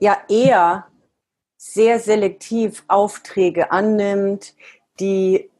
[0.00, 0.86] ja eher
[1.56, 4.54] sehr selektiv Aufträge annimmt,
[5.00, 5.50] die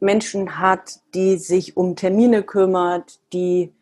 [0.00, 3.72] Menschen hat, die sich um Termine kümmert, die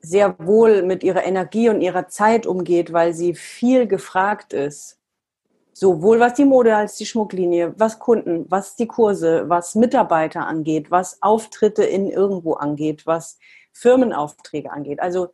[0.00, 4.98] sehr wohl mit ihrer Energie und ihrer Zeit umgeht, weil sie viel gefragt ist.
[5.72, 10.90] Sowohl was die Mode als die Schmucklinie, was Kunden, was die Kurse, was Mitarbeiter angeht,
[10.90, 13.38] was Auftritte in irgendwo angeht, was
[13.72, 15.00] Firmenaufträge angeht.
[15.00, 15.30] Also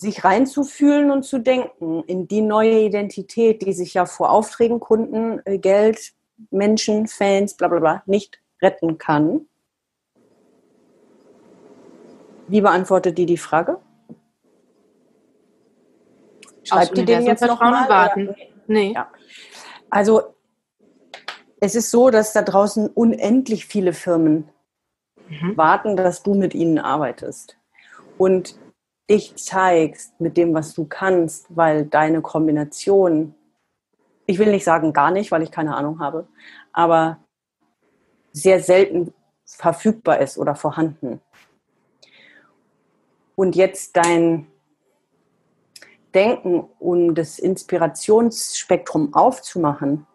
[0.00, 5.42] sich reinzufühlen und zu denken in die neue Identität, die sich ja vor Aufträgen, Kunden,
[5.44, 6.14] äh, Geld,
[6.50, 9.42] Menschen, Fans, bla bla bla nicht retten kann.
[12.48, 13.78] Wie beantwortet die die Frage?
[16.64, 17.86] Schreibt die den jetzt noch mal?
[17.86, 18.34] Warten.
[18.66, 18.94] Nee.
[18.94, 19.10] Ja.
[19.90, 20.34] Also
[21.60, 24.48] es ist so, dass da draußen unendlich viele Firmen
[25.28, 25.58] mhm.
[25.58, 27.58] warten, dass du mit ihnen arbeitest.
[28.16, 28.58] Und
[29.10, 33.34] dich zeigst mit dem, was du kannst, weil deine Kombination,
[34.24, 36.28] ich will nicht sagen gar nicht, weil ich keine Ahnung habe,
[36.72, 37.18] aber
[38.32, 39.12] sehr selten
[39.44, 41.20] verfügbar ist oder vorhanden.
[43.34, 44.46] Und jetzt dein
[46.14, 50.06] Denken, um das Inspirationsspektrum aufzumachen,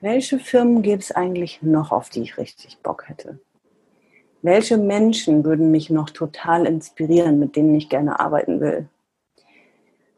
[0.00, 3.38] welche Firmen gibt es eigentlich noch, auf die ich richtig Bock hätte?
[4.42, 8.88] Welche Menschen würden mich noch total inspirieren, mit denen ich gerne arbeiten will.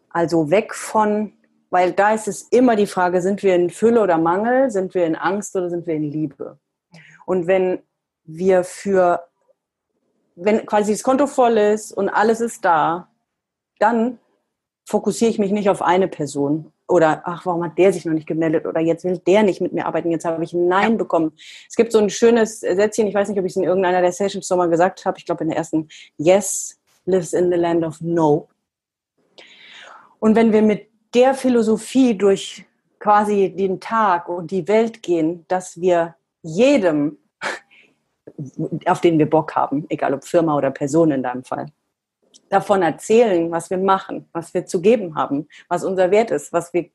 [0.09, 1.33] Also weg von,
[1.71, 5.07] weil da ist es immer die Frage, sind wir in Fülle oder Mangel, sind wir
[5.07, 6.59] in Angst oder sind wir in Liebe?
[7.27, 7.83] Und wenn
[8.25, 9.25] wir für,
[10.37, 13.09] wenn quasi das Konto voll ist und alles ist da,
[13.79, 14.19] dann
[14.87, 18.27] fokussiere ich mich nicht auf eine Person oder ach, warum hat der sich noch nicht
[18.27, 20.99] gemeldet oder jetzt will der nicht mit mir arbeiten, jetzt habe ich ein Nein ja.
[20.99, 21.33] bekommen.
[21.69, 24.13] Es gibt so ein schönes Sätzchen, ich weiß nicht, ob ich es in irgendeiner der
[24.13, 27.85] Sessions schon mal gesagt habe, ich glaube in der ersten, Yes lives in the land
[27.85, 28.49] of No.
[30.19, 32.65] Und wenn wir mit der Philosophie durch
[32.99, 37.19] quasi den Tag und die Welt gehen, dass wir jedem,
[38.87, 41.67] auf den wir Bock haben, egal ob Firma oder Person in deinem Fall,
[42.49, 46.73] davon erzählen, was wir machen, was wir zu geben haben, was unser Wert ist, was
[46.73, 46.91] wir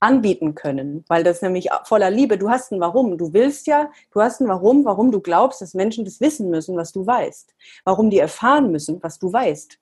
[0.00, 4.20] anbieten können, weil das nämlich voller Liebe, du hast ein Warum, du willst ja, du
[4.20, 8.10] hast ein Warum, warum du glaubst, dass Menschen das wissen müssen, was du weißt, warum
[8.10, 9.78] die erfahren müssen, was du weißt.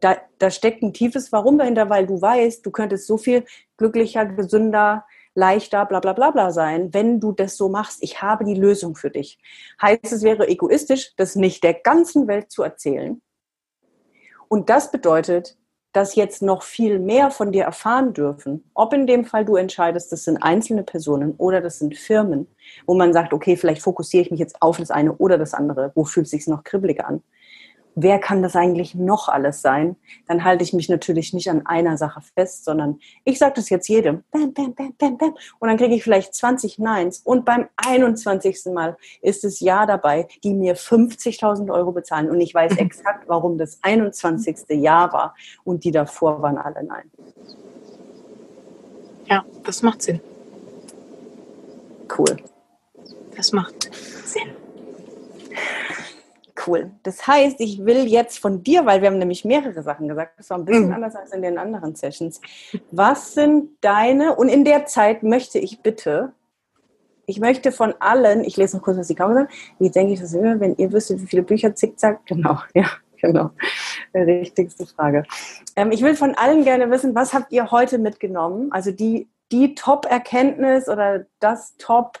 [0.00, 3.44] Da, da steckt ein tiefes Warum dahinter, weil du weißt, du könntest so viel
[3.76, 8.02] glücklicher, gesünder, leichter, bla bla bla bla sein, wenn du das so machst.
[8.02, 9.38] Ich habe die Lösung für dich.
[9.80, 13.22] Heißt, es wäre egoistisch, das nicht der ganzen Welt zu erzählen.
[14.52, 15.56] Und das bedeutet,
[15.94, 18.70] dass jetzt noch viel mehr von dir erfahren dürfen.
[18.74, 22.46] Ob in dem Fall du entscheidest, das sind einzelne Personen oder das sind Firmen,
[22.84, 25.90] wo man sagt, okay, vielleicht fokussiere ich mich jetzt auf das eine oder das andere.
[25.94, 27.22] Wo fühlt es sich noch kribbelig an?
[27.94, 31.96] Wer kann das eigentlich noch alles sein, dann halte ich mich natürlich nicht an einer
[31.96, 34.24] Sache fest, sondern ich sage das jetzt jedem.
[34.30, 35.34] Bam, bam, bam, bam, bam.
[35.58, 37.20] Und dann kriege ich vielleicht 20 Neins.
[37.24, 38.66] Und beim 21.
[38.72, 42.30] Mal ist es Ja dabei, die mir 50.000 Euro bezahlen.
[42.30, 44.58] Und ich weiß exakt, warum das 21.
[44.70, 45.34] Ja war.
[45.64, 47.10] Und die davor waren alle Nein.
[49.26, 50.20] Ja, das macht Sinn.
[52.16, 52.36] Cool.
[53.36, 53.90] Das macht
[54.24, 54.52] Sinn
[56.66, 56.90] cool.
[57.02, 60.50] Das heißt, ich will jetzt von dir, weil wir haben nämlich mehrere Sachen gesagt, das
[60.50, 60.94] war ein bisschen mhm.
[60.94, 62.40] anders als in den anderen Sessions.
[62.90, 66.32] Was sind deine, und in der Zeit möchte ich bitte,
[67.26, 70.20] ich möchte von allen, ich lese noch kurz, was die Kamera sagt, wie denke ich
[70.20, 72.86] das immer, wenn ihr wüsstet, wie viele Bücher zickzack, genau, ja,
[73.20, 73.50] genau,
[74.14, 75.24] die richtigste Frage.
[75.76, 78.72] Ähm, ich will von allen gerne wissen, was habt ihr heute mitgenommen?
[78.72, 82.18] Also die, die Top-Erkenntnis oder das Top-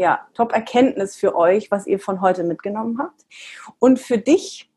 [0.00, 3.26] ja, Top-Erkenntnis für euch, was ihr von heute mitgenommen habt.
[3.78, 4.72] Und für dich,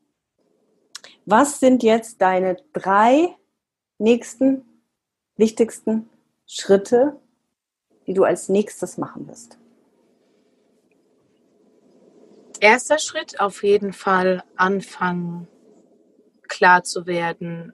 [1.24, 3.34] was sind jetzt deine drei
[3.96, 4.66] nächsten
[5.36, 6.10] wichtigsten
[6.46, 7.18] Schritte,
[8.06, 9.58] die du als nächstes machen wirst?
[12.60, 15.48] Erster Schritt auf jeden Fall anfangen,
[16.48, 17.72] klar zu werden,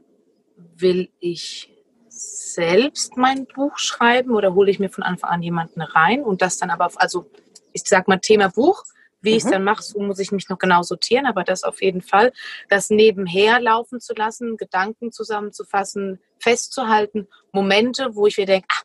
[0.57, 1.77] will ich
[2.21, 6.59] selbst mein Buch schreiben oder hole ich mir von Anfang an jemanden rein und das
[6.59, 7.31] dann aber, auf, also
[7.73, 8.85] ich sag mal Thema Buch,
[9.23, 9.37] wie mhm.
[9.37, 12.03] ich es dann mache, so muss ich mich noch genau sortieren, aber das auf jeden
[12.03, 12.33] Fall,
[12.69, 18.83] das nebenher laufen zu lassen, Gedanken zusammenzufassen, festzuhalten, Momente, wo ich mir denke, ah,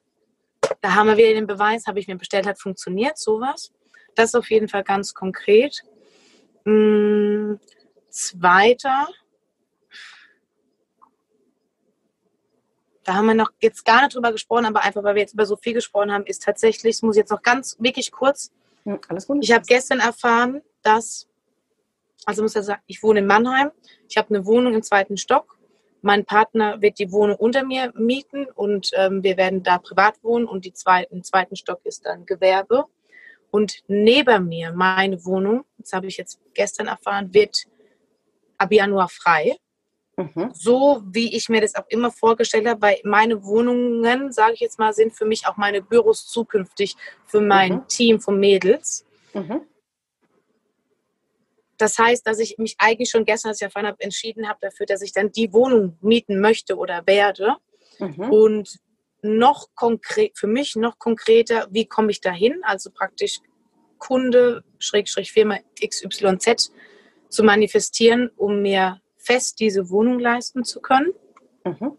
[0.81, 3.71] da haben wir wieder den Beweis, habe ich mir bestellt, hat funktioniert, sowas.
[4.15, 5.83] Das auf jeden Fall ganz konkret.
[6.65, 7.59] Hm,
[8.09, 9.07] zweiter,
[13.05, 15.45] da haben wir noch jetzt gar nicht drüber gesprochen, aber einfach, weil wir jetzt über
[15.45, 18.51] so viel gesprochen haben, ist tatsächlich, das muss ich jetzt noch ganz wirklich kurz.
[18.83, 19.37] Ja, alles gut.
[19.41, 21.27] Ich habe gestern erfahren, dass,
[22.25, 23.71] also muss ja sagen, ich wohne in Mannheim,
[24.09, 25.57] ich habe eine Wohnung im zweiten Stock.
[26.01, 30.45] Mein Partner wird die Wohnung unter mir mieten und ähm, wir werden da privat wohnen
[30.45, 32.85] und die zweiten, zweiten Stock ist dann Gewerbe.
[33.51, 37.65] Und neben mir, meine Wohnung, das habe ich jetzt gestern erfahren, wird
[38.57, 39.57] ab Januar frei.
[40.17, 40.51] Mhm.
[40.53, 44.79] So wie ich mir das auch immer vorgestellt habe, weil meine Wohnungen, sage ich jetzt
[44.79, 46.95] mal, sind für mich auch meine Büros zukünftig
[47.25, 47.87] für mein mhm.
[47.87, 49.05] Team von Mädels.
[49.33, 49.61] Mhm.
[51.77, 54.85] Das heißt, dass ich mich eigentlich schon gestern, als ich erfahren habe, entschieden habe dafür,
[54.85, 57.57] dass ich dann die Wohnung mieten möchte oder werde.
[57.99, 58.31] Mhm.
[58.31, 58.79] Und
[59.21, 62.61] noch konkret, für mich noch konkreter, wie komme ich dahin?
[62.63, 63.39] Also praktisch
[63.97, 66.71] Kunde, Schrägstrich Firma XYZ
[67.29, 71.13] zu manifestieren, um mir fest diese Wohnung leisten zu können.
[71.63, 71.97] Mhm.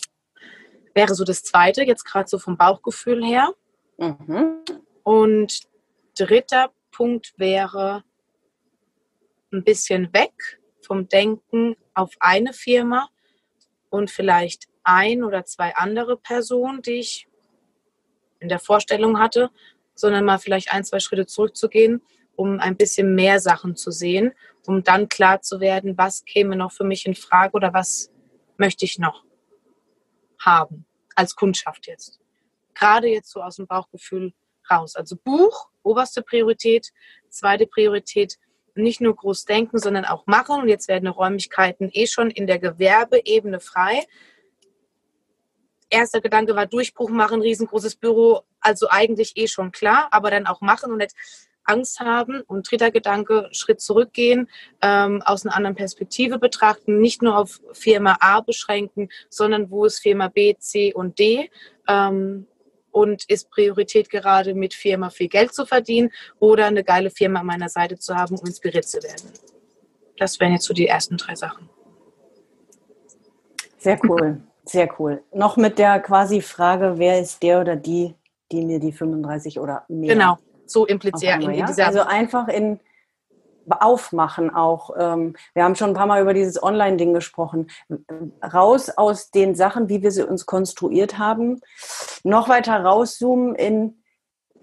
[0.94, 3.52] Wäre so das Zweite, jetzt gerade so vom Bauchgefühl her.
[3.98, 4.62] Mhm.
[5.02, 5.60] Und
[6.18, 8.04] dritter Punkt wäre
[9.52, 13.08] ein bisschen weg vom Denken auf eine Firma
[13.90, 17.28] und vielleicht ein oder zwei andere Personen, die ich
[18.38, 19.50] in der Vorstellung hatte,
[19.94, 22.02] sondern mal vielleicht ein, zwei Schritte zurückzugehen,
[22.36, 24.32] um ein bisschen mehr Sachen zu sehen
[24.68, 28.10] um dann klar zu werden, was käme noch für mich in Frage oder was
[28.56, 29.24] möchte ich noch
[30.38, 32.20] haben als Kundschaft jetzt.
[32.74, 34.34] Gerade jetzt so aus dem Bauchgefühl
[34.70, 34.96] raus.
[34.96, 36.92] Also Buch, oberste Priorität,
[37.30, 38.38] zweite Priorität,
[38.74, 40.60] nicht nur groß denken, sondern auch machen.
[40.60, 44.04] Und jetzt werden Räumlichkeiten eh schon in der Gewerbeebene frei.
[45.88, 50.60] Erster Gedanke war Durchbruch machen, riesengroßes Büro, also eigentlich eh schon klar, aber dann auch
[50.60, 51.14] machen und nicht
[51.66, 54.48] Angst haben und dritter Gedanke, Schritt zurückgehen,
[54.82, 60.00] ähm, aus einer anderen Perspektive betrachten, nicht nur auf Firma A beschränken, sondern wo ist
[60.00, 61.50] Firma B, C und D
[61.88, 62.46] ähm,
[62.90, 67.46] und ist Priorität gerade mit Firma viel Geld zu verdienen oder eine geile Firma an
[67.46, 69.30] meiner Seite zu haben, um inspiriert zu werden.
[70.18, 71.68] Das wären jetzt so die ersten drei Sachen.
[73.78, 75.22] Sehr cool, sehr cool.
[75.32, 78.14] Noch mit der quasi Frage, wer ist der oder die,
[78.50, 81.86] die mir die 35 oder mehr genau so impliziert in, in dieser.
[81.86, 82.80] Also einfach in
[83.68, 84.90] aufmachen auch.
[84.96, 87.68] Ähm, wir haben schon ein paar Mal über dieses Online-Ding gesprochen.
[88.40, 91.60] Raus aus den Sachen, wie wir sie uns konstruiert haben,
[92.22, 94.02] noch weiter rauszoomen in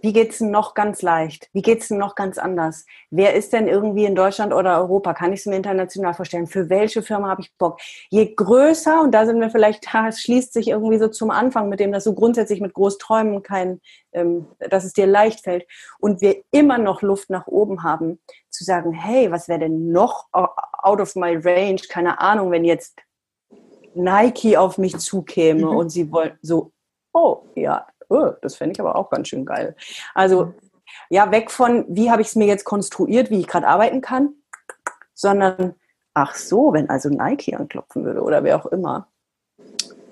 [0.04, 1.50] wie geht's denn noch ganz leicht?
[1.54, 2.86] Wie geht's denn noch ganz anders?
[3.10, 5.14] Wer ist denn irgendwie in Deutschland oder Europa?
[5.14, 6.46] Kann ich es mir international vorstellen?
[6.46, 7.80] Für welche Firma habe ich Bock?
[8.10, 11.80] Je größer, und da sind wir vielleicht, es schließt sich irgendwie so zum Anfang mit
[11.80, 13.80] dem, dass du grundsätzlich mit Großträumen kein,
[14.12, 15.66] ähm, dass es dir leicht fällt
[16.00, 20.28] und wir immer noch Luft nach oben haben, zu sagen, hey, was wäre denn noch
[20.34, 21.84] out of my range?
[21.88, 23.00] Keine Ahnung, wenn jetzt
[23.96, 25.78] Nike auf mich zukäme mhm.
[25.78, 26.74] und sie wollen so,
[27.14, 29.76] oh ja, oh, das fände ich aber auch ganz schön geil.
[30.14, 30.54] Also
[31.10, 34.36] ja, weg von, wie habe ich es mir jetzt konstruiert, wie ich gerade arbeiten kann,
[35.14, 35.76] sondern,
[36.14, 39.08] ach so, wenn also Nike anklopfen würde oder wer auch immer.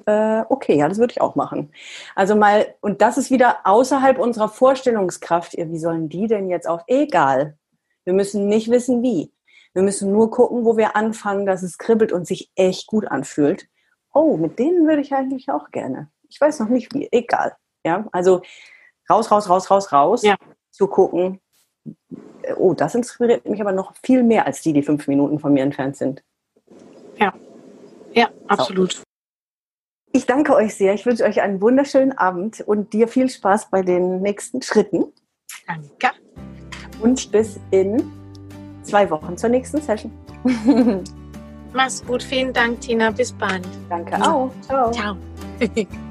[0.05, 1.71] Äh, okay, ja, das würde ich auch machen.
[2.15, 5.55] Also mal, und das ist wieder außerhalb unserer Vorstellungskraft.
[5.57, 6.81] Wie sollen die denn jetzt auf?
[6.87, 7.57] Egal.
[8.03, 9.31] Wir müssen nicht wissen, wie.
[9.73, 13.67] Wir müssen nur gucken, wo wir anfangen, dass es kribbelt und sich echt gut anfühlt.
[14.13, 16.09] Oh, mit denen würde ich eigentlich auch gerne.
[16.29, 17.07] Ich weiß noch nicht wie.
[17.11, 17.55] Egal.
[17.83, 18.41] Ja, also
[19.09, 20.35] raus, raus, raus, raus, raus, ja.
[20.71, 21.39] zu gucken,
[22.57, 25.63] oh, das inspiriert mich aber noch viel mehr als die, die fünf Minuten von mir
[25.63, 26.23] entfernt sind.
[27.17, 27.33] Ja,
[28.13, 28.93] ja, absolut.
[28.93, 29.03] So.
[30.13, 30.93] Ich danke euch sehr.
[30.93, 35.05] Ich wünsche euch einen wunderschönen Abend und dir viel Spaß bei den nächsten Schritten.
[35.67, 36.15] Danke.
[37.01, 38.11] Und bis in
[38.83, 40.11] zwei Wochen zur nächsten Session.
[41.73, 42.21] Mach's gut.
[42.21, 43.11] Vielen Dank, Tina.
[43.11, 43.65] Bis bald.
[43.89, 44.51] Danke auch.
[44.61, 44.91] Ciao.
[44.91, 45.17] Ciao.